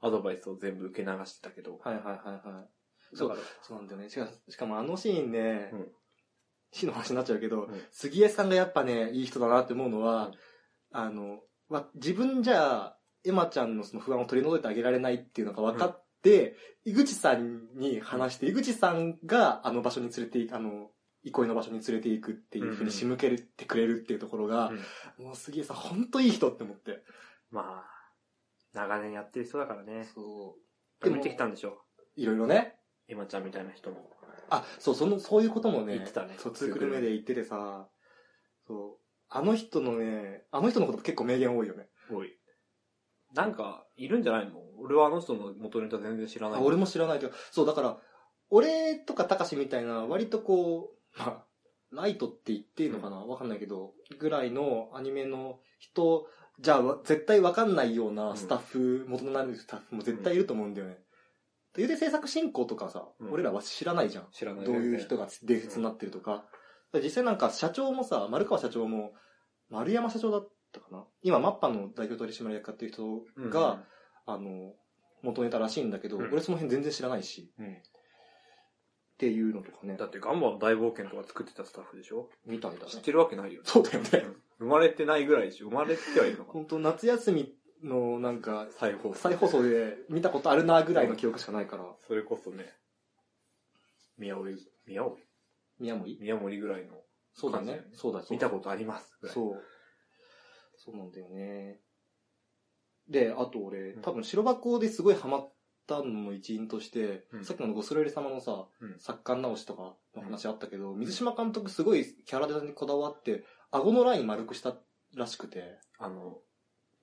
[0.00, 1.78] アドバイスを全部受け流してたけど。
[1.82, 2.79] はいはいはいはい。
[3.16, 4.08] だから、そうなんだよね。
[4.08, 5.88] しかしかもあのシーンね、うん
[6.72, 10.34] シーンの話になっちゃうけど、うん杉江さんがやっぱね、いい人だなって思うのは、うん
[10.92, 20.90] あの、わ自分じゃ、エマちゃんのその不安を取り除いてあげられないっていうのが分かって、井口さんに話して、井口さんがあの場所に連れてあの、
[21.22, 24.72] 憩いの場所に連れていくっていうふうに仕向けてくれるっていうところが、
[25.18, 27.02] もう杉江さんほんといい人って思って。
[27.50, 28.00] まあ、
[28.72, 30.08] 長年やってる人だからね。
[30.14, 30.56] そ
[31.00, 31.04] う。
[31.04, 31.82] でも見てきたんでしょ。
[32.16, 32.79] いろいろね。
[33.10, 34.08] エマちゃんみたいな人も。
[34.48, 37.88] あ、そう、その、そういうこともね、言ってたねそう、ツークル目で言っててさ、
[38.66, 41.88] そう、あの人のね、あの人のこと結構名言多いよね。
[42.12, 42.36] おい。
[43.34, 44.60] なんか、いるんじゃないの？
[44.78, 46.60] 俺はあの人の元ネタ全然知らない。
[46.60, 47.98] あ俺も知らないけど、そう、だから、
[48.48, 51.44] 俺とか高しみたいな、割とこう、まあ、
[51.92, 53.18] ライトって言っていいのかな？
[53.18, 56.26] わかんないけど、ぐらいのアニメの人、
[56.58, 60.98] じゃあ、わ絶対わかんないようなスタッフ、元となるスタッフも絶対いると思うんだよね。
[61.74, 64.28] で、で制作進行とかさ、うん俺らは知らないじゃん。
[64.32, 64.64] 知らない。
[64.66, 66.44] どういう人が伝説になってるとか。
[66.94, 69.12] 実際なんか社長もさ、丸川社長も、
[69.68, 73.84] 丸山社長だったかな今、マッパの代表取締役っていう人うんが、、
[74.26, 74.74] あの、
[75.22, 77.66] 元ネタらしいんだけど、うん俺その辺全然知らないし、うん。
[77.72, 77.76] っ
[79.20, 80.06] ていうのとかねだ。
[80.06, 82.30] ってガンバの大冒険とか作ってたスタッフでしょ？
[82.46, 82.90] みたいだね。
[82.90, 83.68] 知ってるわけないよね。
[83.68, 84.08] そうだよね。
[84.14, 85.68] うん生まれてないぐらいでしょ？
[85.68, 89.14] 生まれてはいるのか本当夏休みのなんか、再放送。
[89.14, 92.72] 再放送で見たことあるなぐらいの記憶しかないから、それこそね、
[94.18, 95.22] 宮森、宮森？
[95.78, 96.18] 宮森？
[96.20, 96.92] 宮森ぐらいの。
[97.32, 97.84] そうだね。
[97.94, 99.16] そうだ、そうだ見たことあります。
[99.22, 99.28] う。
[99.28, 99.62] そう。
[100.76, 101.80] そうなんだよね。
[103.08, 105.52] で、あと俺うん、多分白箱ですごいハマっ
[105.86, 114.76] たのの一因として、うんさっきのゴスロリ様のさ、うん作家直しとかの話あったけど、水島監督すごいキャラデザにこだわって、顎のライン丸くした
[115.16, 116.38] らしくて、あの、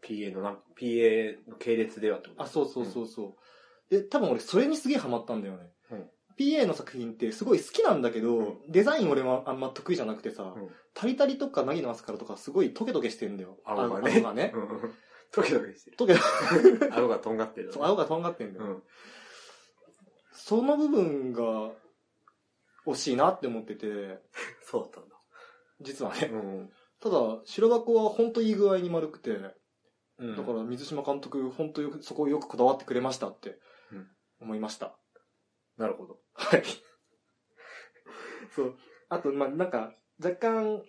[0.03, 2.43] PA のなん、PA の系列ではってこと？
[2.43, 3.36] あ、そうそうそうそ
[3.89, 3.93] う。
[3.93, 5.71] で、多分俺それにすげえハマったんだよね。
[5.91, 13.57] うん PA の作品ってすごい好きなんだけど、うんデザイン俺はあんま得意じゃなくてさ、うんタリタリとかナギのアスカルとかすごいトゲトゲしてんだよ。
[13.65, 14.12] 顎がね。
[14.17, 14.53] 顎がね。
[15.31, 15.97] トゲトゲしてる。
[15.97, 16.15] トゲ
[16.91, 17.71] 顎 がとんがってる。
[17.73, 18.65] そう、青がとんがってんだよ。
[18.65, 18.83] うん。
[20.31, 21.71] その部分が
[22.86, 24.19] 惜しいなって思ってて、
[24.63, 25.15] そうだったんだ。
[25.81, 26.29] 実はね。
[26.31, 26.69] うん。
[26.99, 29.38] ただ、白箱は本当いい具合に丸くて、
[30.19, 30.36] うん。
[30.36, 33.60] だから水島監督本当よく、そこをよくこだわってくれましたって
[33.91, 34.08] うん
[34.41, 34.95] 思いました。
[35.77, 36.19] なるほど。
[36.34, 36.63] はい。
[38.56, 38.75] そう。
[39.10, 40.84] あと、まあ、なんか、若干、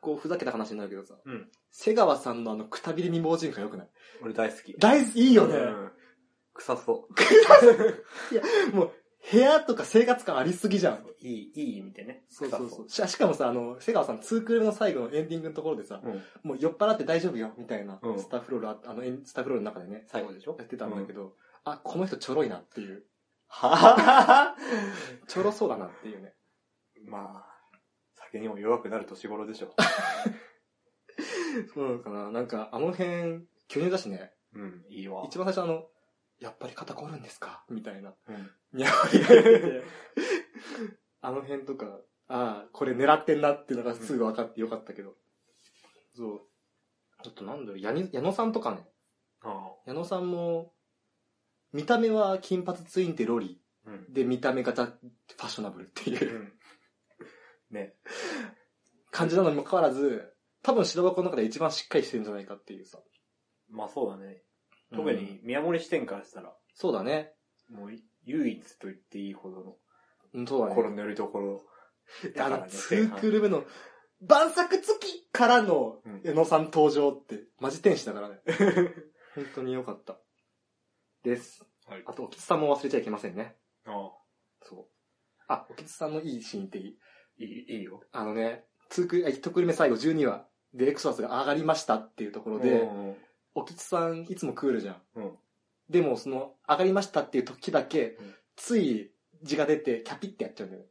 [0.00, 1.50] こう、ふざけた話になるけどさ、うん。
[1.70, 3.90] 瀬川さんのあの、くたびれ未亡人感よくない？
[4.22, 4.74] 俺大好き。
[4.78, 5.56] 大好き、いいよね。
[5.56, 5.92] うん。
[6.54, 7.08] 臭そ
[8.72, 8.92] もう、
[9.30, 11.06] 部屋とか生活感ありすぎじゃん。
[11.20, 12.24] いい、いい意味でね。
[12.30, 12.88] そうそうそう。
[12.88, 16.22] ししかもさ、あの、瀬川さん、ツークルメの最後のエンディングのところでさ、うん。
[16.42, 20.56] もう酔っ払って大丈夫よ、みたいな、うんスタッフロールあ、あの、エンスタッフロールの中でね、最後でしょ？
[20.58, 23.04] やってたんだけど、あ、この人ちょろいなっていう。
[23.46, 24.54] はは
[25.26, 26.34] ちょろそうだなっていうね。
[27.06, 27.78] まあ、
[28.14, 29.74] 酒にも弱くなる年頃でしょ。
[31.74, 35.24] そうなのかななんか、あの辺、巨乳だしね、うん、いいわ。
[35.26, 35.84] 一番最初あの、
[36.40, 37.64] やっぱり肩凝るんですか？
[37.70, 38.14] みたいな。
[38.28, 38.50] うん。
[38.72, 39.82] にゃおりが言ってて、
[41.20, 45.16] あの辺とか、ああ、これ狙ってんなっていうのがすぐ分かってよかったけど。
[46.14, 46.40] そう。
[47.18, 48.88] あとなんだろう、矢野さんとかね。
[49.42, 50.74] あ矢野さんも、
[51.72, 53.60] 見た目は金髪ツインテロリ。
[53.86, 53.90] あ。
[53.90, 54.12] うん。
[54.12, 56.52] で、見た目がザ・ファッショナブルっていううん
[57.70, 57.96] ね。
[59.10, 63.02] 感じなのにもかかわらず、多分白箱の中で一番しっかりしてるんじゃないかっていうさ。
[63.68, 64.44] まあそうだね。
[64.94, 67.32] 特うんに宮森視点からしたら、そうだね。
[67.68, 67.90] もう
[68.24, 69.76] 唯一と言っていいほどの
[70.34, 70.74] うんそうだね。
[70.74, 71.62] 心のよりどころ。
[72.34, 73.64] だあの、からねツークル目の、
[74.20, 78.40] 晩作付きからのうん矢野さん登場って、マジ天使だからね。
[79.36, 80.18] 本当に良かった。
[81.22, 81.64] です。
[81.86, 83.56] はいあと、おきつさんも忘れちゃいけませんね。
[83.84, 84.12] あ
[84.62, 84.86] そう。
[85.48, 86.82] あ、おきつさんのいいシーンってい
[87.38, 87.44] い？
[87.44, 88.02] いい、いいよ。
[88.12, 93.16] あのね、ツークル、あ一クル目最後12話でエクソダスが上がりましたっていうところで、うん
[93.60, 95.02] おきつさんいつもクールじゃん。
[95.16, 95.38] うん。
[95.88, 99.10] でも、その、上がりましたっていう時だけ、うんつい
[99.42, 100.88] 字が出て、キャピってやっちゃうんだよね。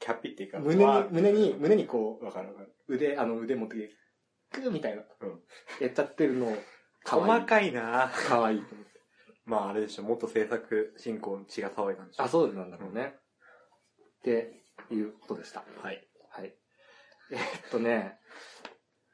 [0.00, 2.74] キャッピっていうか、胸にまあ、胸に、胸にこわかるわかる。
[2.88, 3.90] う、腕、あの腕持ってきて、
[4.50, 5.02] クーみたいな。
[5.20, 5.40] うん
[5.80, 6.52] やっちゃってるの、
[7.04, 7.42] かわいい。
[7.42, 9.00] 細かいなかわいいと思って。
[9.44, 12.24] まああれでしょ、元制作進行の血が騒いだんでしょ。
[12.24, 13.14] あ、そうなんだろうね。
[14.18, 15.62] っていうことでした。
[15.80, 16.08] はい。
[16.30, 16.56] はい。
[17.30, 18.18] えーっとね、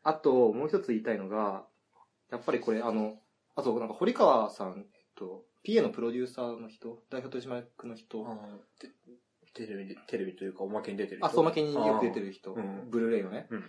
[0.03, 1.67] あと、もう一つ言いたいのが、
[2.31, 3.19] やっぱりこれ、あの、
[3.57, 8.27] あと、なんか、堀川さん、えっと、PA のプロデューサーの人、代表取締役の人、
[8.79, 11.27] テテレビで、テレビというかおまけに出てる人。
[11.27, 12.91] あ、そう、おまけによく出てる人、うん。
[12.91, 13.65] ブルーレイのね、うん。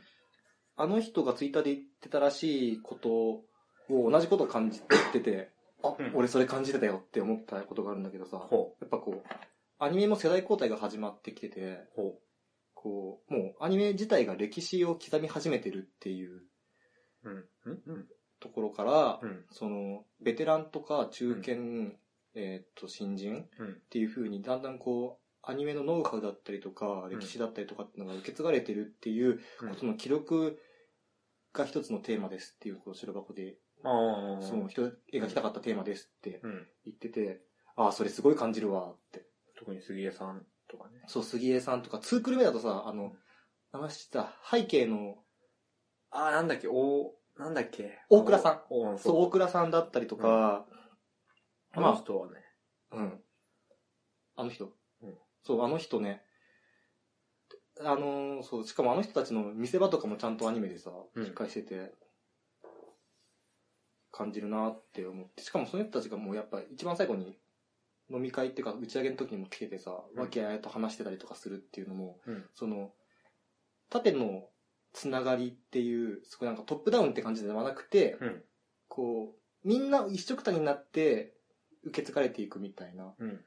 [0.76, 3.44] あの人がツイッターで言ってたらしいことを、
[3.90, 5.52] 同じことを感じてて、
[5.84, 6.12] あ、うん。
[6.14, 9.30] 俺それ感じてたよって思ったことがあるんだけどさ、ほやっぱこう、
[9.80, 11.88] アニメも世代交代が始まってきてて、
[12.76, 16.44] こう、もうアニメ自体が歴史を刻み始めてるっていう
[17.24, 17.30] う。
[17.30, 17.46] うん。
[17.66, 18.08] うんうん。
[18.40, 19.46] ところから、うん。
[19.52, 21.98] その、ベテランとか中堅、
[22.36, 23.70] えーっと、新人うん。
[23.70, 30.60] っていう風にだんだんこう、アニメのノウハウだったりとか、歴史だったりとかっていうのが受け継がれてるっていう、うんその記録
[31.54, 33.58] が一つのテーマですっていう、こう、白箱で。
[33.82, 33.88] そ
[34.58, 36.68] の人描きたかったテーマですってうん。
[36.86, 37.42] 言ってて、
[37.76, 39.26] ああ、それすごい感じるわって。
[39.58, 41.02] 特に杉江さんとかね。
[41.08, 43.16] そう、杉江さんとか、ツークル目だとさ、あの、
[43.72, 45.24] 名前知った、背景の、
[46.12, 47.98] ああ、なんだっけ、おなんだっけ？
[48.10, 48.62] 大倉さん
[49.00, 49.24] そう。
[49.24, 50.66] 大倉さんだったりとか、
[51.74, 52.34] あの人はね。
[52.92, 53.24] うん。
[54.36, 54.66] あの人、
[55.02, 56.22] うんそう、あの人ね。
[57.80, 61.94] あのーそう、しかもあの人たちの見せ場とかもちゃんとアニメでさ、うんしっかりしてて、
[64.12, 65.42] 感じるなって思って。
[65.42, 67.40] しかもその人たちがもうやっぱ一番最後に
[68.12, 72.46] 飲み会っていうか打ち上げの時にも来ててさ、うん和気あいあいと話してたりとかするっていうのも、うん。
[72.54, 72.92] その、
[73.90, 74.49] 縦の
[74.94, 78.44] つながりっていう、すごいなんかトップダウンって感じではなくて、うん。
[78.88, 81.34] こう、みんな一緒くたになって
[81.84, 83.44] 受け継がれていくみたいな、うん。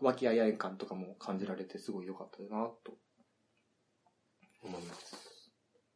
[0.00, 2.96] 和気あいあい感とかも感じられてすごい良かったなと
[4.62, 5.52] 思います。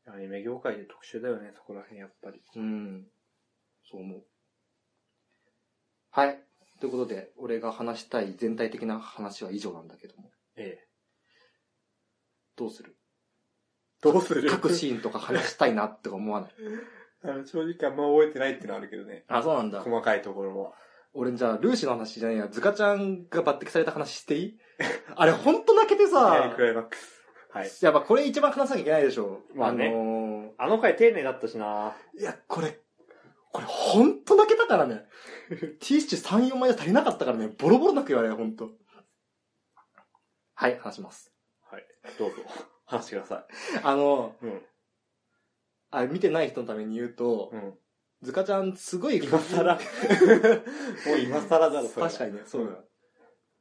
[0.06, 2.42] アニメ業界で特殊だよね、そこら辺やっぱり。
[2.56, 3.06] うん。
[3.90, 4.24] そう思う。
[6.10, 6.38] はい。
[6.80, 10.30] ということで、俺が話したい全体的な話は以上なんだけども。
[10.56, 10.88] ええ。
[12.56, 12.94] どうする？
[14.12, 14.48] どうする？
[14.50, 16.50] 各シーンとか話したいなって思わない？
[17.24, 19.24] あの、正直あんま覚えてないってのはあるけどね。
[19.28, 19.80] あ、そうなんだ。
[19.80, 20.72] 細かいところは。
[21.14, 24.58] 俺じゃあ、ルーシーの話じゃねえや、ズカちゃんが抜擢された話していい？
[25.16, 27.22] あれほんと泣けてさク、ライマックス。
[27.50, 27.70] はい。
[27.82, 29.42] やっぱこれ一番話さなきゃいけないでしょ。
[29.54, 32.80] まあねのあの回丁寧だったしなーいや、これ、
[33.52, 35.06] これほんと泣けたからね。
[35.48, 38.72] ティッシュ3、4枚じゃ足りなかったからね、ボロボロ泣くよ、あれ、ほんと。
[40.56, 41.32] はい、話します。
[41.70, 41.86] はい。
[42.18, 42.36] どうぞ。
[42.86, 43.46] 話してくださ
[43.82, 44.46] あの、い。
[44.46, 44.62] うん。
[45.90, 47.74] あ見てない人のために言うと、うん。
[48.22, 49.74] ズカちゃんすごい今更？
[51.06, 52.72] もう今更だろ、それは確かにね、そうだ。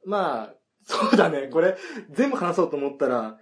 [0.06, 1.78] まあ、そうだね、これ、
[2.10, 3.40] 全部話そうと思ったら、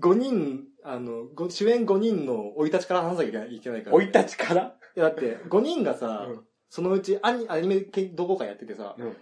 [0.00, 3.96] 5人、あの、ご主演5人の生い立ちから話さなきゃいけないから。
[3.96, 4.76] 生い立ちから？
[4.96, 9.16] いやだって、5人がさ、うんそのうちアニアニメ系同好会やっててさ、うん。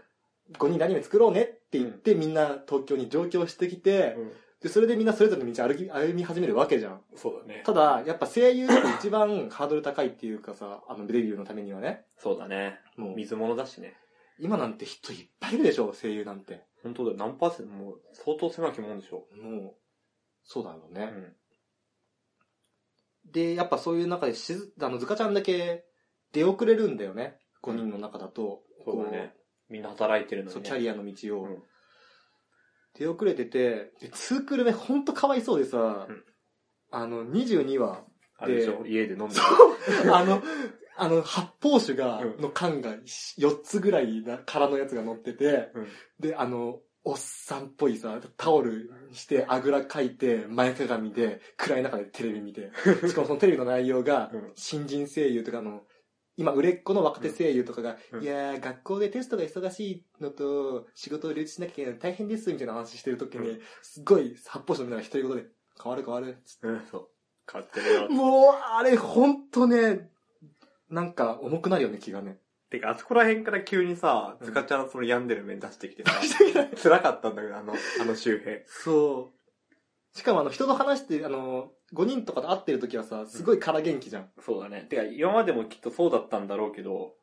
[0.55, 4.16] 5人でアニメ作ろうねって言って、みんな東京に上京してきて、
[4.62, 7.01] で、それでみんなそれぞれの道歩き、歩み始めるわけじゃん。
[7.16, 7.62] そうだね。
[7.66, 12.05] ただ、やっぱ声優って一番ハードル高いっていうかさ、あの、デビューのためにはね。
[12.16, 12.79] そうだね。
[12.96, 13.96] もう、水物だしね。
[14.38, 16.62] 今なんて人いっぱいいるでしょ、声優なんて。
[16.85, 17.16] 本当だよ。
[17.16, 19.27] 何パーセントもう相当狭きもんでしょ。
[19.37, 19.75] もう、
[20.44, 21.12] そうだよね。
[23.25, 23.33] うん。
[23.33, 25.87] で、やっぱそういう中でしず、あの、ズカちゃんだけ
[26.33, 27.38] 出遅れるんだよね。
[27.64, 28.62] 5人の中だと。
[28.85, 29.35] そうだね。
[29.68, 30.62] みんな働いてるのにね。
[30.62, 31.44] キャリアの道を。
[31.44, 31.62] うん
[32.94, 36.24] 出遅れてて、で、ツークール目ほんとかわいそうでさ、うん。
[36.90, 38.05] あの、22話、
[38.38, 38.85] あれでしょ？
[38.87, 39.37] 家で飲んで
[40.12, 40.42] あの、
[40.96, 42.40] あの、発泡酒が、うん。
[42.40, 42.94] の缶が
[43.38, 45.88] 4つぐらいな空のやつが乗ってて、うん。
[46.20, 52.70] で、あの、おっさんっぽいさ、タオルして、あぐらかいて、前かがみで、暗い中でテレビ見て。
[53.09, 55.83] しかもそのテレビの内容がうん、新人声優とかあの、
[56.36, 65.44] 今売れっ子の若手声優とかが、うんいやー、学校でテストが忙しいのと、仕事を両立しなきゃいけないの大変です、みたいな話してる時に、うんすっごい発泡酒飲みながら独り言で、
[65.82, 67.08] 変わる変わる、つってうん、そう。
[67.50, 68.08] 変わってるよ。
[68.08, 70.10] もう、あれ、ほんとね、
[70.88, 72.38] なんか、重くなるよね、気がね。
[72.70, 76.12] てか、あそこら辺から急にさ、うんズカちゃんのその病んでる面出してきてさ、
[76.82, 78.62] 辛かったんだけど、あの、あの周辺。
[78.66, 79.32] そ
[80.14, 80.18] う。
[80.18, 84.31] しかも、あの、人と話して、あの、5人とかと会ってる時はさ、すごい空元気じゃん。
[84.40, 84.87] そうだね。
[84.88, 87.14] てか、今までもきっとそうだったんだろうけど、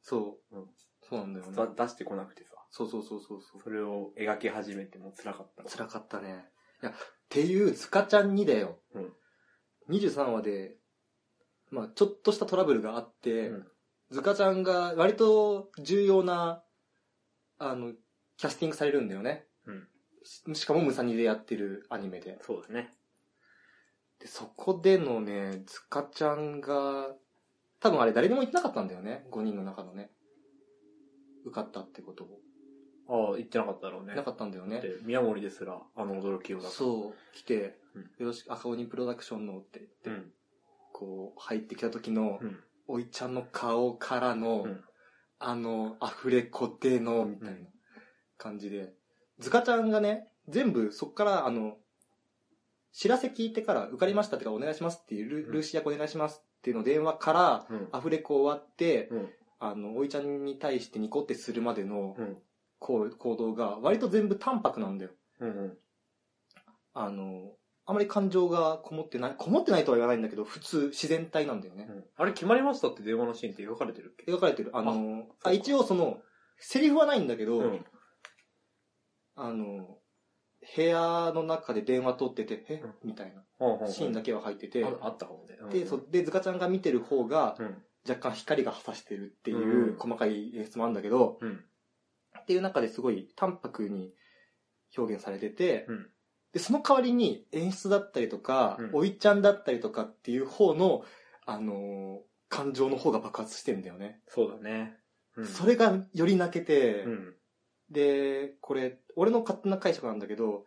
[0.00, 0.56] そう。
[0.56, 0.66] うん
[1.08, 1.52] そうなんだよね。
[1.54, 3.62] だ出してこなくてさ、そうそうそうそうそう。
[3.62, 5.62] それを描き始めても辛かった。
[5.62, 6.46] 辛かったね。
[6.82, 6.94] いや、っ
[7.28, 8.80] ていう、スカちゃんにだよ。
[8.94, 9.12] うん
[9.88, 10.76] 23話で、
[11.70, 13.66] まあちょっとしたトラブルがあって、うん
[14.10, 16.62] ズカちゃんが割と重要な、
[17.58, 17.92] あの、
[18.36, 19.46] キャスティングされるんだよね。
[19.66, 19.88] うん
[20.24, 22.38] ししかもムサニでやってるアニメで。
[22.42, 22.95] そうだね。
[24.20, 27.14] で、そこでのね、ズカちゃんが、
[27.80, 29.26] 多分あれ誰にも言ってなかったんだよね。
[29.30, 30.10] 5人の中のね。
[31.44, 32.40] 受かったってことを。
[33.08, 34.14] ああ、言ってなかったろうね。
[34.14, 34.80] なかったんだよね。
[34.80, 36.68] で、宮森ですら、あの驚きをだ。
[36.68, 40.32] そう、来て、うんよろしく、赤鬼プロダクションのって言って、うん。
[40.92, 42.58] こう、入ってきた時の、うん。
[42.88, 44.84] おいちゃんの顔からの、うん
[45.38, 47.68] あの、溢れこでの、みたいなうん
[48.38, 48.94] 感じで、
[49.38, 51.76] ズカちゃんがね、全部そっから、あの、
[52.98, 57.88] 知らせ聞いてから、受かりましたってかお願いしますっていう、ルうんルーシー役お願いしますっていうの電話から、うん。
[57.92, 59.28] アフレコ終わって、うん。
[59.58, 62.38] あの、おいちゃんに対してニコってするまでのうん。
[62.78, 65.10] こう行動が、割と全部淡白なんだよ。
[65.40, 65.48] うん。
[65.48, 65.78] うん。
[66.94, 67.52] あの、
[67.84, 71.88] あまり感情がこもってない、こもってないとは言わないんだけど、普通、自然体なんだよね。
[72.16, 74.32] あれ決まりましたって電話のシーンって描かれてるっけ？
[74.32, 74.70] 描かれてる。
[74.72, 76.18] あの、ああ一応その、
[76.58, 77.84] セリフはないんだけど、うん。
[79.34, 79.95] あの、
[80.74, 82.80] 部屋の中で電話取ってて、え？
[82.82, 83.44] うんみたいな
[83.88, 85.58] シーンだけは入ってて、ああったかもね。
[85.60, 87.82] うんで、そで、ズカちゃんが見てる方がうん。
[88.08, 91.64] 若干光が差してるっていう細かい演出もあるんだけど、うん。
[92.38, 94.14] っていう中ですごい淡白に
[94.96, 96.06] 表現されてて、うん
[96.52, 101.04] で、その代わりに演出だったりとか、うんおいちゃんだったりとかっていう方の、
[101.46, 104.20] あのー感情の方が爆発してんだよね。
[104.28, 104.96] そうだね。
[105.36, 105.46] うん。
[105.46, 107.34] それがより泣けて、うん。
[107.90, 110.66] で、これ、俺の勝手な解釈なんだけど、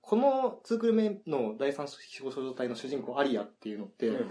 [0.00, 4.30] このツークルメの第三表彰体の主人公アリアっていうのって、うん。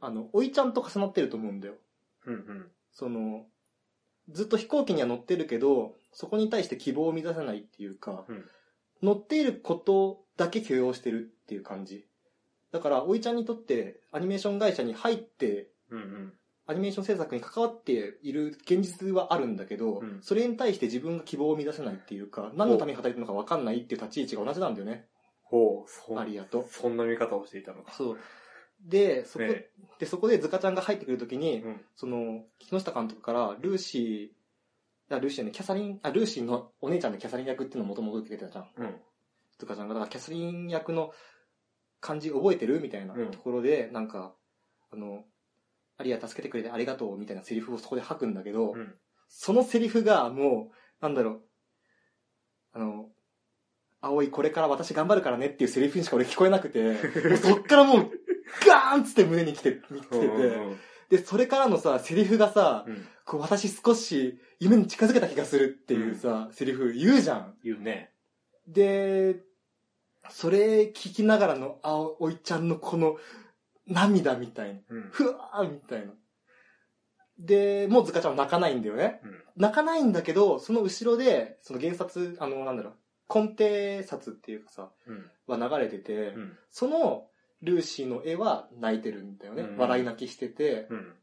[0.00, 1.74] あの、おいちゃんと重なってると思うんだよ。
[2.26, 2.34] うん。
[2.34, 2.70] うん。
[2.92, 3.46] その、
[4.30, 8.44] ずっと飛行機には乗ってるけど、そこに対して希望を満たせないっていうか、うん
[9.02, 12.06] 乗っていることだけ許容してるっていう感じ。
[12.72, 15.98] だから、おいちゃんにとってアニメーション会社に入って、うん。
[15.98, 16.32] うん。
[16.66, 25.06] アニメーション制作に関わっている現実はあるんだけど、うんそれに対して自分が希望を満たせないっていうか、何のために働いてるのか分かんないっていう立ち位置が同じなんだよね、
[25.42, 26.66] ほう、そアリアと。
[26.70, 27.92] そんな見方をしていたのか。
[27.92, 28.18] そう。
[28.84, 31.80] で、そこ、えで、そこでズカちゃんが入ってくるときに、うん。
[31.94, 34.32] その、木下監督から、ルーシー、い
[35.08, 38.68] や、ルーシーね、キャサリン、あ、ルーシーのお姉ちゃんのキャサリン役っていうのをもともと受けてたじゃん。
[38.76, 38.94] うん。
[39.58, 41.12] ズカちゃんが、だからキャサリン役の
[42.00, 44.34] 感じ覚えてるみたいなうんところで、なんか、
[44.90, 45.24] あの、
[45.98, 48.94] アリア助けてくれてありがとうみたいなセリフをそこで吐くんだけど、うん。
[49.28, 51.40] そのセリフがもう、なんだろう、
[52.72, 53.08] あの、
[54.00, 56.82] 葵これから私頑張るからねっていうセリフにしか俺聞こえなくて、
[57.28, 58.10] もうそっからもう、
[58.66, 63.06] ガーンっつって胸に来て、来てて、で、それからのさ、セリフがさ、うん。
[63.24, 67.54] こう私少し夢に近づけた気がするっていうさ、セリフ言うじゃん。
[67.64, 68.12] 言うね。
[68.68, 69.40] で、
[70.30, 73.16] それ聞きながらの、あおいちゃんのこの
[73.86, 74.80] 涙みたいな。
[74.88, 75.08] うん。
[75.10, 76.12] ふわーみたいな。
[77.38, 79.20] で、もうズカちゃんは泣かないんだよね。
[79.24, 79.42] うん。
[79.56, 82.94] 泣かないんだけど、その後ろで、その原冊、あの、なんだろう、
[83.34, 85.30] 根底札っていうかさ、うん。
[85.46, 86.58] は流れてて、うん。
[86.70, 87.28] その
[87.62, 89.62] ルーシーの絵は泣いてるんだよね。
[89.62, 90.86] うん笑い泣きしてて。
[90.90, 91.14] うん。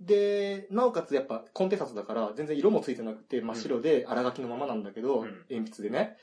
[0.00, 6.16] で、なおかつやっぱコンテ札だから全然色もついてなくて真っ白で荒書きのままなんだけど、うん鉛筆でね。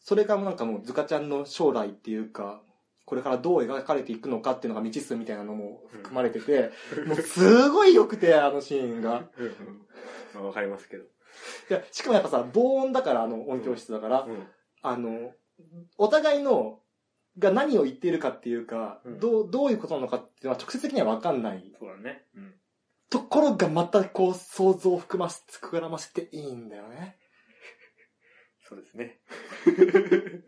[0.00, 2.62] それがなんかもうズカちゃんの将来っていうか、
[3.04, 6.70] これからどう描かれていくのかっていうのが未知数みたいなのも含まれてて、
[7.06, 9.24] もうすごい良くて、あのシーンが。
[9.38, 9.48] うん。
[10.34, 11.04] まあわかりますけど。
[11.04, 11.06] い
[11.68, 14.46] や、しかもやっぱさ、防音だから、あの、音響室だから、うん。
[14.82, 15.32] あの、
[15.98, 16.80] お互いの、
[17.38, 21.64] が何を言っているかっていうか、うんどう、どういうことなのかっていうのは直接的には分かんない。
[21.78, 22.22] そうだね。
[22.36, 22.54] うん。
[23.10, 27.16] ところがまたこう、想像を含ませ、膨らませていいんだよね。
[28.68, 29.20] そうですね。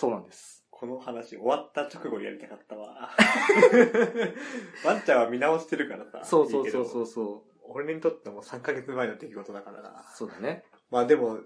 [0.00, 0.64] そうなんです。
[0.70, 3.10] この話終わった直後にやりたかったわ。
[4.82, 6.24] ワンちゃんは見直してるからさ。
[6.24, 9.94] そうそうそうそうそ俺にとっても3ヶ月前の出来事だからなう。。
[10.16, 10.64] そうだね。
[10.90, 11.40] まあでも、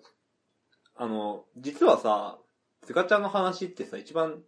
[0.95, 2.39] あの、実はさ、
[2.83, 4.45] ズカちゃんの話ってさ、一番、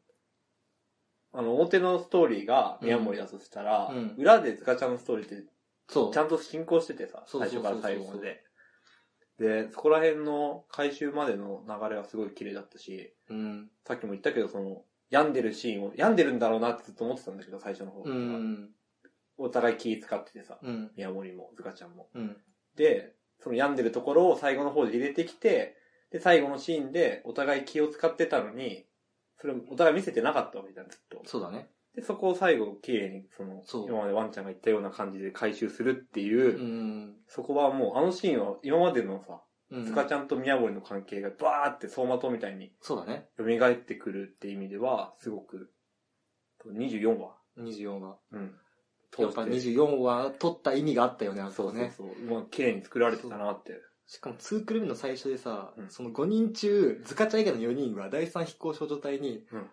[1.33, 5.53] あの、表のストーリーが宮森だとしたら、うん裏でズカちゃんのストーリーって
[5.89, 6.15] そう。
[6.15, 8.46] ちゃんと進行しててさ、そうそうそうそう最初から最後まで。
[9.39, 13.71] で、そこら辺の回収までの流れはすごい綺麗だったし、うん。
[13.87, 18.71] さっきも言ったけど、その、病んでるシーンを、病んでるんだろうなってずっと思ってたんだけど、最初の方うはん。
[19.39, 20.91] お互い気使っててさ、うん。
[20.97, 22.09] 宮森も、ズカちゃんも。
[22.15, 22.37] うん。
[22.77, 25.77] で、その病んでるところを最後の方で入れてきて、
[26.11, 28.87] で、最後のシーンでお互い気を使ってたのに、
[29.39, 31.23] それをお互い見せてなかったわけじゃん、ずっと。
[31.27, 31.69] そうだね。
[31.97, 37.15] で、そこを最後、綺麗に、その、そう今までワンちゃんが言ったような感じで回収するっていう、うん。
[37.27, 39.41] そこはもう、あのシーンは今までのさ、
[39.71, 39.87] うん。
[39.87, 43.29] スカちゃんと宮森の関係がバーって走馬灯みたいにそうだね。
[43.39, 45.73] 蘇ってくるって意味では、すごく、
[46.67, 47.35] 24話。
[47.59, 48.19] 24話。
[48.33, 48.55] うん。
[49.19, 51.95] やっぱ24話取った意味があったよね、あそこね。
[51.97, 52.31] そうそうそう。
[52.31, 53.81] まあ、綺麗に作られてたなって。
[54.07, 59.71] しかも2クルーの最初でさ、うんその5人中、ズカちゃん以外の4人は第三飛行少女隊に、うん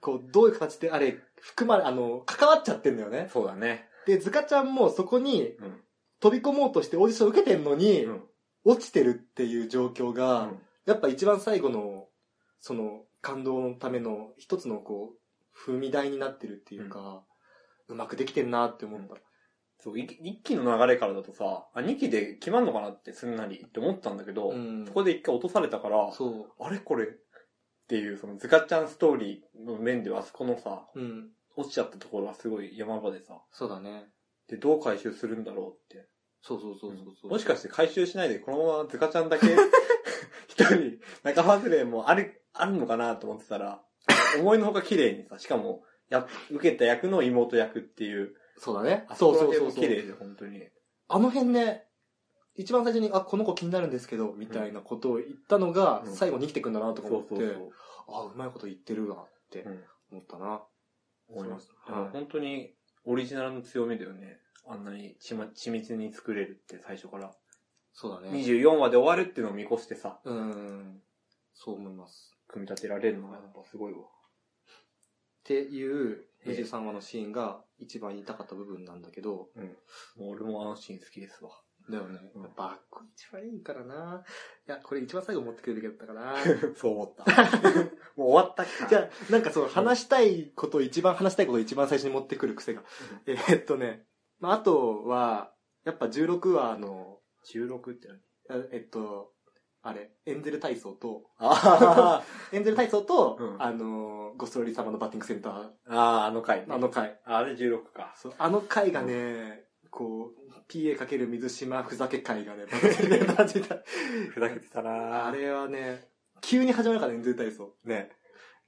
[0.00, 3.28] こう、どういう形であれ、含まれ、あの、関わっちゃってんだよね。
[3.32, 3.88] そうだね。
[4.06, 5.80] で、ズカちゃんもそこにうん。
[6.20, 8.22] 飛び込もうとしてオーディション受けてんのに、うん。
[8.64, 12.06] 落ちてるっていう状況が、うんやっぱ一番最後の、
[12.60, 15.10] その、感動のための一つのこ
[15.66, 17.22] う、踏み台になってるっていうか、
[17.88, 19.16] うまくできてんなって思った。
[19.80, 27.08] そう、い一期の流れからだとさ、あ、二期で決まんのかなってすんなりって思ったんだけど、うんそこで一回落とされたから、そあれこれ
[27.88, 31.00] っていう、そのズカちゃんストーリーの面ではあそこのさ、う。
[31.00, 31.28] うん。
[31.56, 34.04] 落ちちゃったところはすごい山場でさ、そうだね。
[34.46, 36.06] で、どう回収するんだろうって。
[36.42, 37.30] そうそうそうそうそう。
[37.30, 39.46] もしかして回収しないでこのままズカちゃんだけ
[40.48, 43.82] 一人仲間連れもある、あるのかなと思ってたら、
[44.38, 49.06] 思いのほか綺麗にさ、しかも、や、受けた役の妹役っていう、そうだね。
[49.08, 50.68] あそそうそううそう綺麗で、本当に。
[51.08, 51.87] あの辺ね、
[52.58, 57.72] 一番最初に、あ、この子気になるんですけど、みたいなことを言ったのが、うん最後に生きてくんだなとかそ思って、うそうそう。
[58.08, 60.62] あ、うまいこと言ってるわってうん思ったな。
[61.28, 61.68] 思います。
[61.86, 64.38] そうはい本当にオリジナルの強みだよね。
[64.66, 67.32] あんなにちま緻密に作れるって最初から。
[67.92, 68.36] そうだね。
[68.36, 71.00] 24話で終わるっていうのを見越してさ、うーん。
[71.54, 72.34] そう思います。
[72.48, 73.98] 組み立てられるのがやっぱすごいわ。
[74.00, 74.02] っ
[75.44, 79.48] ていうええ23話のシーンが一番言いたかった部分なんだけど、
[80.16, 81.50] もう俺もあのシーン好きですわ。
[81.90, 82.18] だよね。
[82.34, 84.22] うんやっぱ、あっこ一番いいからな。
[84.66, 86.34] いや、これ一番最後持ってくるべきだったかな。
[86.76, 87.24] そう思った。
[88.16, 88.88] もう終わったか。
[88.88, 92.82] じゃあ、なんかその話したいことを一番話したいことを一番最初に持ってくる癖が。
[93.26, 94.06] えーっとね、
[94.40, 95.52] まあ、あとは、
[95.84, 97.20] やっぱ16話の、
[97.54, 98.18] 16って何？
[98.50, 99.32] あえっと、
[99.82, 102.22] あれ、エンゼル体操と、あ
[102.52, 106.66] エンゼル体操と、うんあの、ゴスロリ様のバッティングセンター、あ、ああ、あの回ね。
[106.70, 107.20] あの回。
[107.24, 108.12] あれ16か。
[108.16, 110.37] そうあの回がね、こう、
[110.68, 113.68] PA かける水島ふざけ回がね、マジでマジで
[114.30, 116.08] ふざけてたなあれはね、
[116.40, 117.74] 急に始まるから、エンゼル体操。
[117.84, 118.10] ね。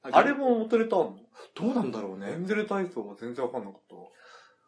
[0.02, 1.16] あれも元ネタあんの？
[1.54, 2.32] どうなんだろうね。
[2.32, 4.08] エンゼル体操は全然わかんなかったわ。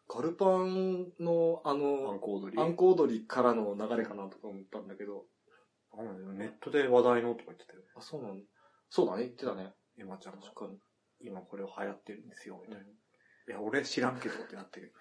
[0.09, 2.61] ガルパンの、あアンの、コ踊り。
[2.61, 5.25] アンコ踊りからの流れかなとか思ったんだけど。
[5.95, 7.83] あのネットで話題のとか言ってたよ。
[7.97, 8.43] あ、そうなん
[8.91, 9.73] そうだね、言ってたね。
[9.99, 10.79] エマちゃんが確かに。
[11.21, 12.87] 今これを流行ってるんですよ、みたいな。
[12.87, 12.91] い
[13.49, 14.93] や、俺知らんけどってなってる。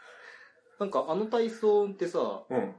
[0.82, 2.76] なんかあの体操ってさ、うん。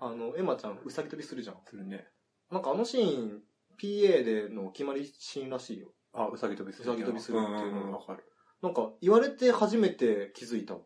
[0.00, 1.56] あの、エマちゃんうさぎ跳びするじゃん。
[1.68, 2.06] するね。
[2.50, 3.42] なんかあのシーン、
[3.78, 5.92] PA での決まりシーンらしいよ。
[6.14, 6.90] あ、うさぎ跳びする。
[6.90, 8.24] うさぎ跳びするっていうのんんんわかる。
[8.62, 10.80] なんか言われて初めて気づいたわ。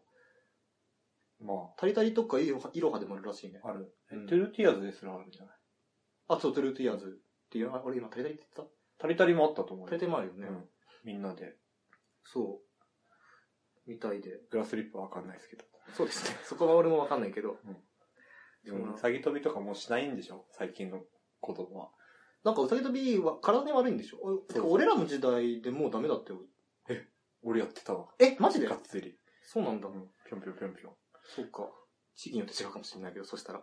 [1.41, 3.61] まタリタリとかイロハイロハでもあるらしいね。
[3.63, 3.95] あ、ある。
[4.11, 5.55] うんトゥルーティアーズですらあるんじゃない？
[6.27, 9.85] あ、そう、トゥルーティアーズっていう、あ、俺今タリタリって言ってタリタリもあったと思うよ。
[9.87, 10.49] たタリタリもあるよね。
[10.49, 10.65] うん。
[11.05, 11.55] みんなで。
[12.25, 12.61] そ
[13.87, 13.91] う。
[13.91, 14.41] みたいで。
[14.51, 15.65] グラスリップはわかんないですけど。
[15.95, 16.36] そうですね。
[16.45, 17.57] そこは俺もわかんないけど。
[18.64, 20.45] でも、うさぎ跳びとかもうしないんでしょ？
[20.53, 21.01] 最近の
[21.41, 21.91] 子供は。
[22.45, 24.45] なんかうさぎ跳びは体に悪いんでしょ？
[24.64, 26.41] 俺らの時代でもうダメだったよ。
[27.43, 27.95] 俺やってた？
[27.95, 28.07] わ。
[28.18, 28.66] え、マジで？
[28.66, 29.16] がっつり。
[29.43, 29.91] そうなんだう。
[29.93, 30.11] ん。
[30.28, 30.93] ぴょんぴょんぴょんぴょん。
[31.24, 31.68] そうか。
[32.16, 33.62] 地域によって違うかもしれないけど、そしたら。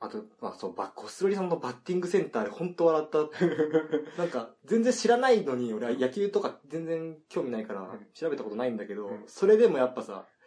[0.00, 3.18] あと、まあそう、バコスロリさんのバッティングセンターで本当笑った。
[4.16, 10.37] なんか、全然知らないのに、俺は野球とか全然興味ないからうん、調べたことないんだけど、うんそれでもやっぱさ、うん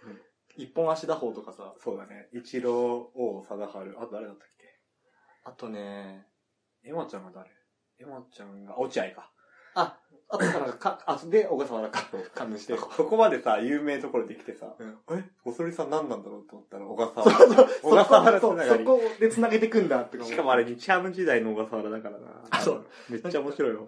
[0.57, 1.73] 一本足打法とかさ。
[1.83, 2.27] そうだね。
[2.33, 3.95] 一郎、王貞治。
[3.97, 4.65] あと誰だったっけ？
[5.45, 6.25] あとね、
[6.85, 7.49] エマちゃんが誰？
[7.99, 9.31] エマちゃんが、落合か。
[9.75, 9.97] あ、
[10.29, 12.03] あとなんか、か、あ、で、小笠原か。
[12.35, 12.77] 関連して。
[12.77, 17.55] そこまでさ、有名ところで来てさ、うんえ、おそりさん何なんだろうと思ったら、小笠そう原。
[17.55, 22.43] そう、小笠原つながりそこで繋げてくんだってしかもあれ、日ハム時代の小笠原だからな。
[22.49, 22.85] あそう。
[23.09, 23.87] めっちゃ面白いよ。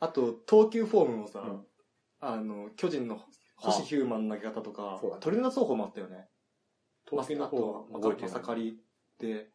[0.00, 1.66] あと、投球フォームもさ、うん
[2.20, 3.20] あの、巨人の
[3.60, 6.28] 星ヒューマンの投げ方とかそうだね、鳥の奏法もあったよね。
[7.06, 8.78] 投球の方はあと覚えてないまさかり
[9.18, 9.48] で、うん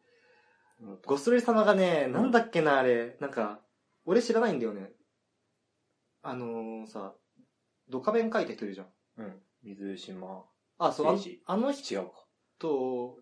[1.06, 3.60] ゴスロリ様がね、なんだっけな、あれ、なんか、
[4.04, 4.90] 俺知らないんだよね。
[6.20, 7.14] あのー、さ、
[7.88, 8.86] ドカベン書いた人いるじゃん。
[9.18, 9.42] うん。
[9.62, 10.44] 水島。
[10.78, 11.18] あ、そう、あの。
[11.20, 12.02] 人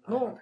[0.08, 0.38] の。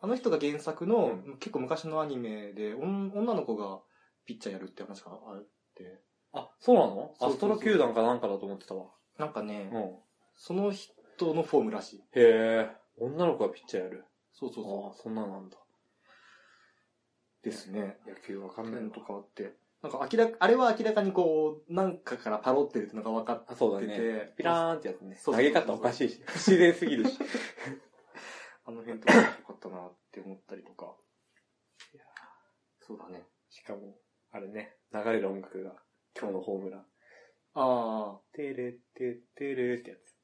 [0.00, 3.80] あの人が原作の、う結構昔のアニメで、女の子が
[4.26, 6.00] ピッチャーやるって話があって、
[6.32, 7.14] あ、そうなの？
[7.20, 8.90] アストロ球団かなんかだと思ってたわ。
[9.18, 9.96] なんかね、うん。
[10.36, 11.98] その人のフォームらしい。
[11.98, 12.70] へえ。
[12.96, 14.04] 女の子がピッチャーやる。
[14.32, 15.56] そうそうそああ、そんななんだ。
[15.56, 17.44] う。
[17.44, 17.98] ですね。
[18.06, 19.54] 野球わかんないのとかあって。
[19.82, 25.16] なんか明らか、あれは明らかにこう、なんかからパロってるってのが分かっあ、そうだてねて。、ピラーンってやつね。
[25.20, 26.20] そう投げ方おかしいし。
[26.26, 27.18] 不自然すぎるし。
[28.66, 30.94] あの辺とか良かったなって思ったりとか。
[31.94, 32.04] いや
[32.80, 33.26] そうだね。
[33.50, 33.96] しかも、
[34.30, 35.74] あれね、流れる音楽が、
[36.18, 36.86] 今日のホームラン。
[37.54, 40.14] ああ、てれてってれってやつ。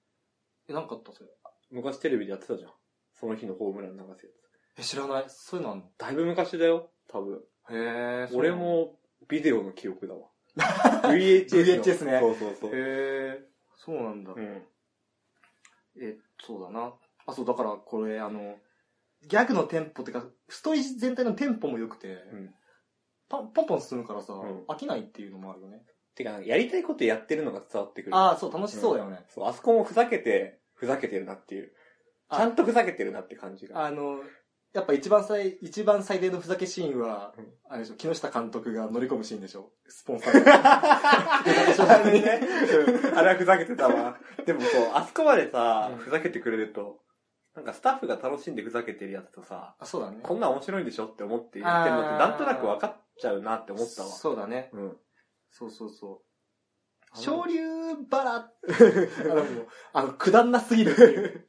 [0.69, 1.31] え、なんかあったそれ。
[1.71, 2.73] 昔テレビでやってたじゃん。
[3.13, 4.81] その日のホームラン流すやつ。
[4.81, 5.25] え、知らない。
[5.29, 5.85] そういうのあんの？
[5.99, 7.37] だいぶ昔だよ、多分。
[7.37, 7.39] へ
[7.71, 8.29] え。
[8.35, 8.53] 俺。
[8.53, 8.99] も、
[9.29, 10.29] ビデオの記憶だわ。
[11.11, 11.83] VHS の。
[11.83, 12.71] VHS ねそうそうそう。
[12.71, 13.41] へえ。
[13.77, 14.33] そうなんだ。
[14.33, 14.63] うん。
[16.01, 16.95] え、そうだな。
[17.27, 18.57] あ、そう、だからこれ、あの、
[19.27, 22.55] ギャグのテンポってか、ストーリー全体のテンポも良くて、うん。
[23.29, 25.83] パンポンポン進むからさ、ん飽きないっていうのもあるよね。
[26.15, 28.17] てか、やりたいことやってるのが伝わってくる。
[28.17, 29.25] ああ、そう、楽しそうだよね。
[29.29, 31.73] そう、あそこもふざけて、ふざけてるなっていう。
[32.29, 33.85] あちゃんとふざけてるなって感じが。
[33.85, 34.21] あの、
[34.73, 39.71] やっぱ一番最、一番最低のふざけシーンは、うんあれでしょ、木下監督が乗り込むシーンでしょ。
[39.89, 40.53] スポンサーが。
[41.43, 41.43] あ
[42.05, 44.19] れね、うんあれはふざけてたわ。
[44.45, 47.01] でもこう、あそこまでさうん、ふざけてくれると、
[47.55, 50.19] なんかスタッフが楽しんでふざけてるやつとさ、あ、そうだね。
[50.23, 54.09] こんなん面白いんでしょって思って言ってるのって、なんとなく分かっちゃうなって思ったわ。
[54.09, 54.71] そうだね。
[54.73, 54.97] うん。
[55.57, 56.23] そうそうそ
[57.15, 57.17] う。
[57.17, 57.61] 昇竜
[58.11, 58.49] バラあ
[59.23, 61.49] の、も うあの、くだんなすぎるっていう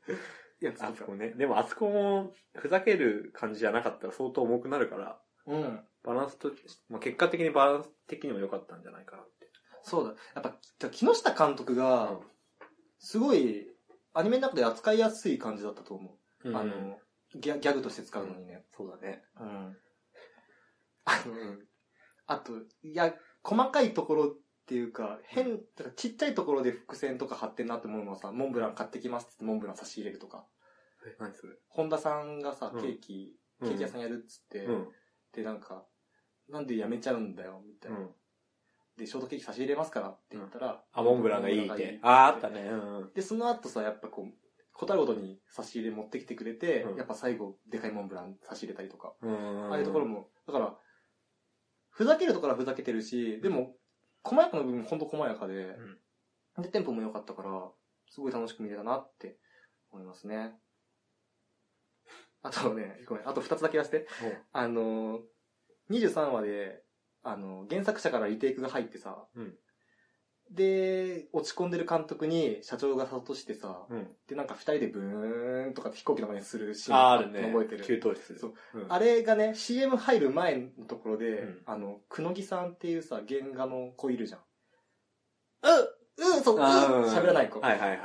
[0.61, 0.73] や。
[0.79, 1.31] あそこね。
[1.31, 5.87] でもあそこも、ふざける感じじゃなかったら相当重くなるから、うん。
[6.03, 6.51] バランスと、
[6.87, 9.49] まあ、結果的にバランス的にも良かったんじゃないかなって。
[9.81, 10.09] そうだ。
[10.35, 12.19] やっぱ、木下監督が、
[12.99, 13.75] すごい、
[14.13, 16.49] アニメの中で扱いやすい感じだったと思う。
[16.49, 16.99] うんあの、
[17.33, 18.67] ギャギャグとして使うのにね。
[18.77, 19.23] そうだね。
[19.39, 19.77] うん。
[21.05, 21.57] あの、
[22.27, 22.53] あと、
[22.83, 23.13] いや、
[23.45, 24.35] 細かいところっ
[24.65, 30.45] ていうか、変、だからちっちゃいところで伏線とか貼ってんなって思うのはさ、モンブラン買ってきますって言ってモンブラン差し入れるとか。
[31.05, 31.53] え、何それ？
[31.69, 34.87] 本田さんがさ、うんケーキ、ケーキ屋さんやるっつって、うん。
[35.33, 35.85] で、なんか、
[36.49, 37.99] なんでやめちゃうんだよ、みたいうな。
[37.99, 38.09] ん。
[38.97, 41.99] で、ショートケーキ差し入れますからって言ったら、あ、モンブランがいいって。
[42.01, 42.61] ああ、あったね。
[42.61, 42.75] う
[43.05, 43.11] ん。
[43.13, 44.33] で、その後さ、やっぱこう、
[44.73, 49.13] 答えごとに差し入れ持ってきてくれて、うんやっぱ最後、でかいモンブラン差し入れたりとか。
[49.21, 49.71] うん。
[49.71, 50.77] ああいうところも、だから、
[51.95, 53.73] ふざけるところはふざけてるし、でも、
[54.23, 55.77] 細やかな部分ほんと細やかで、
[56.57, 57.71] で、テンポも良かったから、
[58.09, 59.37] すごい楽しく見れたなって
[59.91, 60.51] 思いますね。
[62.43, 64.07] あとね、ごめん、あと二つだけ言わせて。
[64.51, 65.21] あの、
[65.89, 66.83] 23話で、
[67.23, 69.55] あの、原作者からリテイクが入ってさ、うん
[70.51, 74.07] で、落ち込んでる監督に社長が諭してさ、うん。
[74.27, 77.41] で、なんか二人でブーンとか飛行機の真似するシーンああ、あるね。
[77.41, 77.83] 覚えてる？
[77.83, 78.39] 給湯室。
[78.39, 78.53] そう。
[78.75, 78.85] うん。
[78.93, 84.39] あれがね、CM 入る前のところで、うんあの、くのぎさんっていうさ、原画の子いるじゃん。
[84.39, 84.43] う
[86.17, 87.59] うん、そう、うん、喋らない子。
[87.59, 87.99] はいはいはい。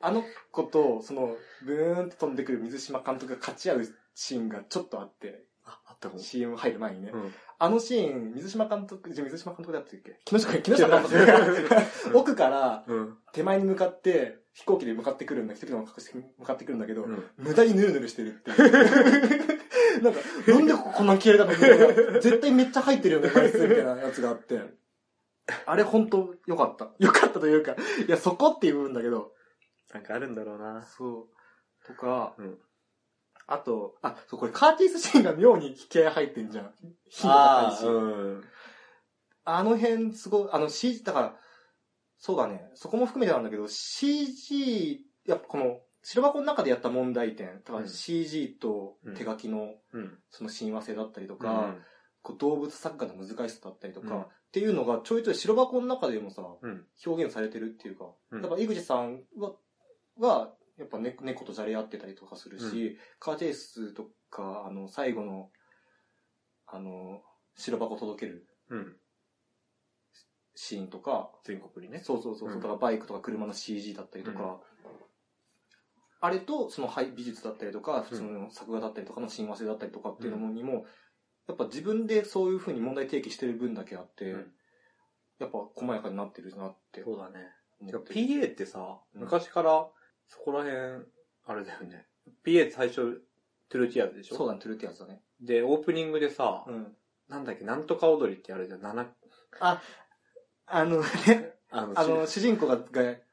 [0.00, 1.36] あの子と、その、
[1.66, 6.20] ブーンって飛んでくる水島監督が勝ち合うシーンがちょっとあって、あ、あったかも。
[6.20, 7.10] CM 入る前にね。
[7.12, 7.32] うん。
[7.58, 10.18] あのシーン、水島監督、じゃあ水島監督だったっけ？
[10.24, 11.82] 木下、木下監督が
[12.14, 13.18] 奥からうん。
[13.32, 15.72] 手前に向かって、飛行機で向かってくるんだ、一人で
[16.38, 17.24] 向かってくるんだけど、うん。
[17.36, 18.58] 無駄にヌルヌルしてるっていう。
[20.02, 21.52] なんか、なんでこんな消えたの？
[22.20, 24.60] 絶対めっちゃ入ってるよね、回数みたいなやつがあって。
[25.66, 26.90] あれ本当良かった。
[26.98, 27.72] 良かったというか、
[28.06, 29.32] いや、そこっていう部分だけど、
[29.92, 30.82] なんかあるんだろうな。
[30.82, 31.28] そ
[31.82, 31.86] う。
[31.86, 32.58] とか、うん
[33.50, 36.72] あと、あ、そう、これカーティスシーンが妙に引き合い入ってんじゃん。
[37.08, 37.86] 火の高いし。
[37.86, 38.44] うん。
[39.44, 41.36] あの辺すごい、あの CG、だから、
[42.16, 50.18] そうだね、そこも含めてなんだけど、CG、やっぱこの、白箱の中でやった問題点、だからうん CG と手書きのうん。
[50.30, 51.74] その親和性だったりととか、
[52.22, 56.84] こう動物作家の難しさだったりとか、うんっていうのがちょいちょい白箱の中でもさ、うん。
[57.06, 59.52] 表現されてるっていうか、うんだから井口さんは、
[60.18, 65.50] は、やっぱ猫猫とじゃれ合ってたりとかするし、カーチェイスとか、あの、最後の、
[66.66, 67.20] あの、
[67.54, 68.96] 白箱届けるうん。
[70.54, 72.00] シーンとか、全国にね。
[72.02, 72.56] そうそうそう、うん。
[72.56, 74.60] だからバイクとか車の CG だったりとか、
[76.22, 80.86] あれとそのはい美術だったりとか、普通の作画だったりとかの親和性だったりとかっていうのにも、
[81.46, 84.52] やっぱ自分でそういう風に問題提起してる分だけあって、うん。
[85.40, 87.50] やっぱ細やかになってるなってそうだね。
[87.82, 89.20] PA ってさ、うん。
[89.22, 89.90] 昔から
[90.30, 91.04] そこら辺、
[91.46, 92.06] あれだよね。
[92.44, 93.22] PA 最初、
[93.68, 94.36] トゥルーティアーズでしょ？
[94.36, 95.20] そうだね、トゥルーってやつだね。
[95.40, 96.96] で、オープニングでさ、うん。
[97.28, 98.80] なんだっけ、なんとか踊りってあるじゃん。
[98.82, 99.14] 七
[99.60, 99.82] あ、
[100.66, 102.78] あのね、 あの、あの、主人公が、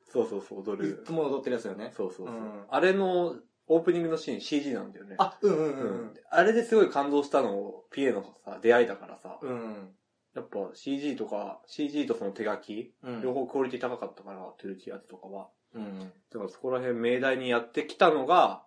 [0.09, 1.11] そうそうそう、踊るつ。
[1.11, 1.91] も踊ってるやつだよね。
[1.95, 2.35] そうそうそう。
[2.35, 3.35] うんあれの、
[3.69, 5.15] オープニングのシーン CG なんだよね。
[5.17, 6.13] あ、うんうんううんん。
[6.29, 9.49] あれですごい感動したの、PA のさ、出会いだからさ、うん。
[9.49, 9.95] うん。
[10.35, 13.21] やっぱ CG とか、CG とその手書き、うん。
[13.21, 15.49] 両方クオリティ高かったから、トゥルティアーズとかは。
[15.77, 15.99] うん。
[15.99, 18.65] だからそこら辺命題にやってきたのが、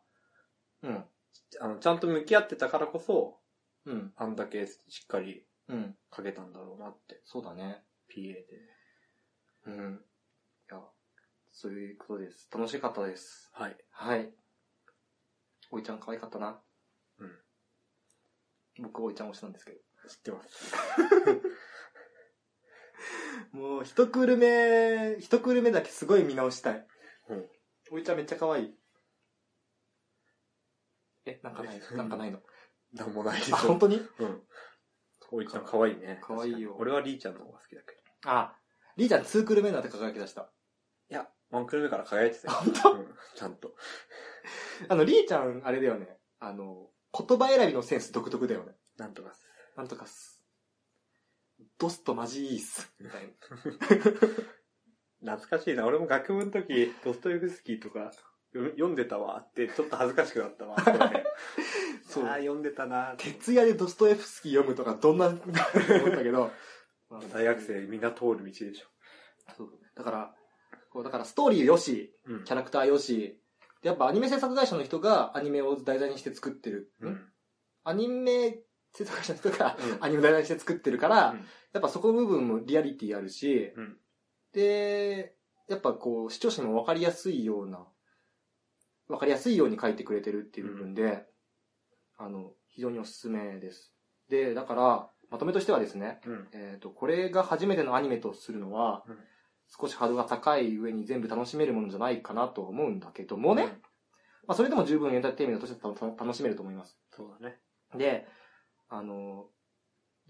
[0.83, 1.05] うん。
[1.61, 3.39] あの、ちゃんと向き合ってたからこそ、
[3.87, 4.13] うん。
[4.17, 5.95] あんだけしっかりうん。
[6.15, 7.85] 書けたんだろうなって、そうだね。
[8.13, 8.47] PA で。
[9.67, 10.01] うん。
[10.71, 10.81] いや、
[11.53, 12.49] そういうことです。
[12.53, 13.51] 楽しかったです。
[13.53, 13.77] はい。
[13.91, 14.33] はい。
[15.71, 16.61] おいちゃん可愛かったな。
[17.19, 17.39] うん。
[18.83, 19.79] 僕、おいちゃん推しなんですけど。
[20.09, 20.75] 知ってます。
[23.53, 26.87] もう、一クール目、一クール目だけすごい見直したい。
[27.31, 27.49] うん。
[27.93, 28.75] おいちゃんめっちゃ可愛い。
[31.27, 32.41] え、なんかない、なんかないの？
[32.95, 33.79] なんもないでしあ、本ょ。
[33.79, 33.97] 当に？
[34.19, 34.43] うん。
[35.33, 36.19] おいちゃん可愛いね。
[36.23, 38.01] 可愛いよ俺はリーちゃんの方が好きだけど。
[38.31, 38.57] あ、
[38.97, 40.51] リーちゃんツークール目になって輝き出した。
[41.09, 42.55] いや、ワンクール目から輝いてたよ。
[42.55, 42.93] 本当？
[42.95, 43.15] うん。
[43.37, 43.77] ちゃんと。
[44.89, 46.19] あの、リーちゃん、あれだよね。
[46.41, 48.73] あの、言葉選びのセンス独特だよね。
[48.97, 49.47] なんとかす。
[49.77, 50.43] なんとかっす。
[51.79, 52.93] ドスとマジいいっす。
[52.99, 53.31] みたいな。
[55.21, 55.87] 懐かしいな。
[55.87, 58.11] 俺も学部の時、ドストエフスキーとか
[58.53, 59.39] 読読んでたわ。
[59.41, 60.77] って、ちょっと恥ずかしくなったわ。
[62.09, 62.25] そう。
[62.25, 63.15] ああ、読んでたな。
[63.19, 66.51] 徹夜でドストエフスキー読むとかどんな、思ったけど。
[67.11, 68.87] ま あ大学生みんな通る道でしょ。
[69.57, 70.35] そうだから、
[70.91, 72.45] こうだからストーリーよし、うん。
[72.45, 73.41] キャラクターよし、
[73.83, 76.93] でやっぱアニメ制作会社の人がアニメを題材にして作ってる。
[77.01, 77.13] うん。
[77.13, 77.33] ん
[77.85, 78.63] アニメ
[78.93, 80.05] 制作会社の人がうん。
[80.05, 81.39] アニメを題材にして作ってるから、うん。
[81.73, 83.99] やっぱそこの部分もリアリティあるし、うん
[84.53, 85.35] で、
[85.69, 87.87] やっぱこう視聴者にも分かりやすいような、
[89.09, 91.25] 分かりやすいように書いてくれてるっていう部分で、
[92.19, 93.95] あの、非常におすすめです。
[94.29, 96.49] で、だから、まとめとしてはですね、うん。
[96.53, 99.19] えっ、と、これが初めてのアニメとするのは、うん
[99.71, 103.79] 少しハードルが高い上に全部楽しめるものじゃないかなとは思うんだけどもね、
[104.47, 106.99] まあそれでも十分エンターテインメントとしてた楽しめると思います。
[107.11, 107.57] そうだね。
[107.97, 108.27] で、
[108.89, 109.47] あの、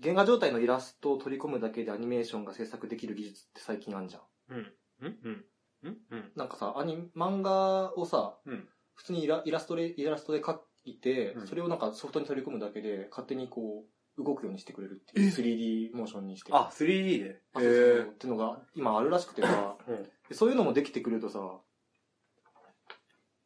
[0.02, 4.22] 原画状態のイラストを取り込むだけでアニメーションが制作できる技術って最近あんじゃん。
[4.50, 4.72] うん。
[5.02, 5.44] うんうん。
[5.84, 6.32] うんうん。
[6.36, 13.86] なんかさ、アニ、漫画をさ、うん普通にイライラストで、イラストで描いて、うんそれをなんかソフトに取り込むだけで、勝手にこ
[14.18, 15.32] う、動くようにしてくれるっていう。
[15.32, 16.52] 3D モーションにして。
[16.52, 17.40] あ、3D で。
[17.54, 20.02] あ、そうそうそうってのが今あるらしくてさ、うん。
[20.02, 21.40] でそういうのもできてくるとさ、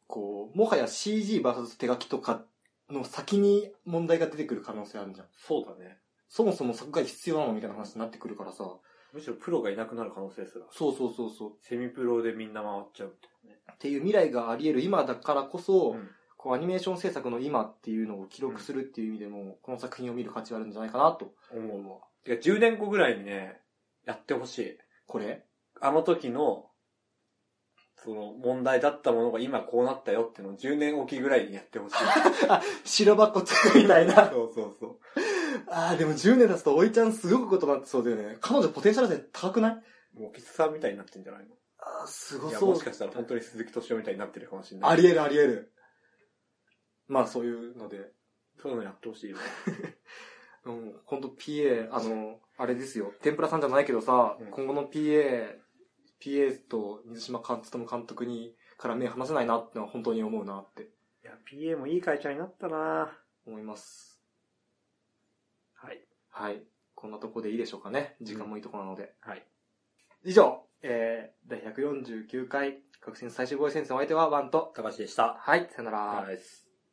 [0.07, 2.43] こう、もはや CGVS 手書きとか
[2.89, 5.27] の先に問題が出てくる可能性あるじゃん。
[5.37, 5.97] そうだね。
[6.27, 8.63] そもそも作画必要なのみたいな話になってくるからさ、
[9.13, 10.65] むしろプロがいなくなる可能性すら。
[10.71, 11.51] そうそうそうそう。
[11.61, 13.55] セミプロでみんな回っちゃうってね。
[13.73, 16.09] っていう未来があり得る今だからこそ、うん
[16.45, 21.33] こうアニメーション制作の今っていうのを記録するっていう意味でも、この作品を見る価値はあるんじゃないかなと。
[21.51, 21.97] 思うわ。
[22.23, 23.57] てか10年後ぐらいにね、
[24.05, 24.77] やってほしい。
[25.07, 25.43] これ？
[25.81, 26.67] あの時の、
[27.95, 31.95] その問題だったものが今こうなったよっていうのを10年おきぐらいにやってほしい。
[32.85, 34.29] 白箱つくみたいな。
[34.29, 34.99] そうそうそう。
[35.67, 38.37] ああ、でも10年経つとおいちゃんすごくことになってそうだよね。
[38.41, 40.19] 彼女ポテンシャル性高くない？
[40.19, 41.55] もうキスさんみたいになってんじゃないの？
[41.79, 42.69] ああ、すごいや、そう。
[42.69, 44.91] もしかしたら本当に鈴木敏夫みたいになってるかもしれない。
[44.91, 45.71] あり得るあり得る。
[47.07, 48.11] まあそういうので、
[48.61, 49.37] そういうのやってほしいよ。
[50.65, 53.13] うん、ほんと PA、あの、あれですよ。
[53.21, 55.59] 天ぷらさんじゃないけどさ、うん今後の PA、
[56.19, 60.87] PA と水島監督監督にから目離せないなってのは本当に思うなってい
[61.23, 64.14] や、PA もいい会社になったな思います。
[66.35, 66.53] はい。
[66.53, 66.63] はい。
[66.95, 68.17] こんなとこでいいでしょうかね。
[68.21, 69.13] 時間もいいとこなので。
[69.21, 69.43] はい。
[70.25, 75.35] 以上、えー、第149回、学生最終防衛戦線お相手はワンと、高橋でした。
[75.39, 75.97] はい、さよなら。
[75.97, 76.37] はい。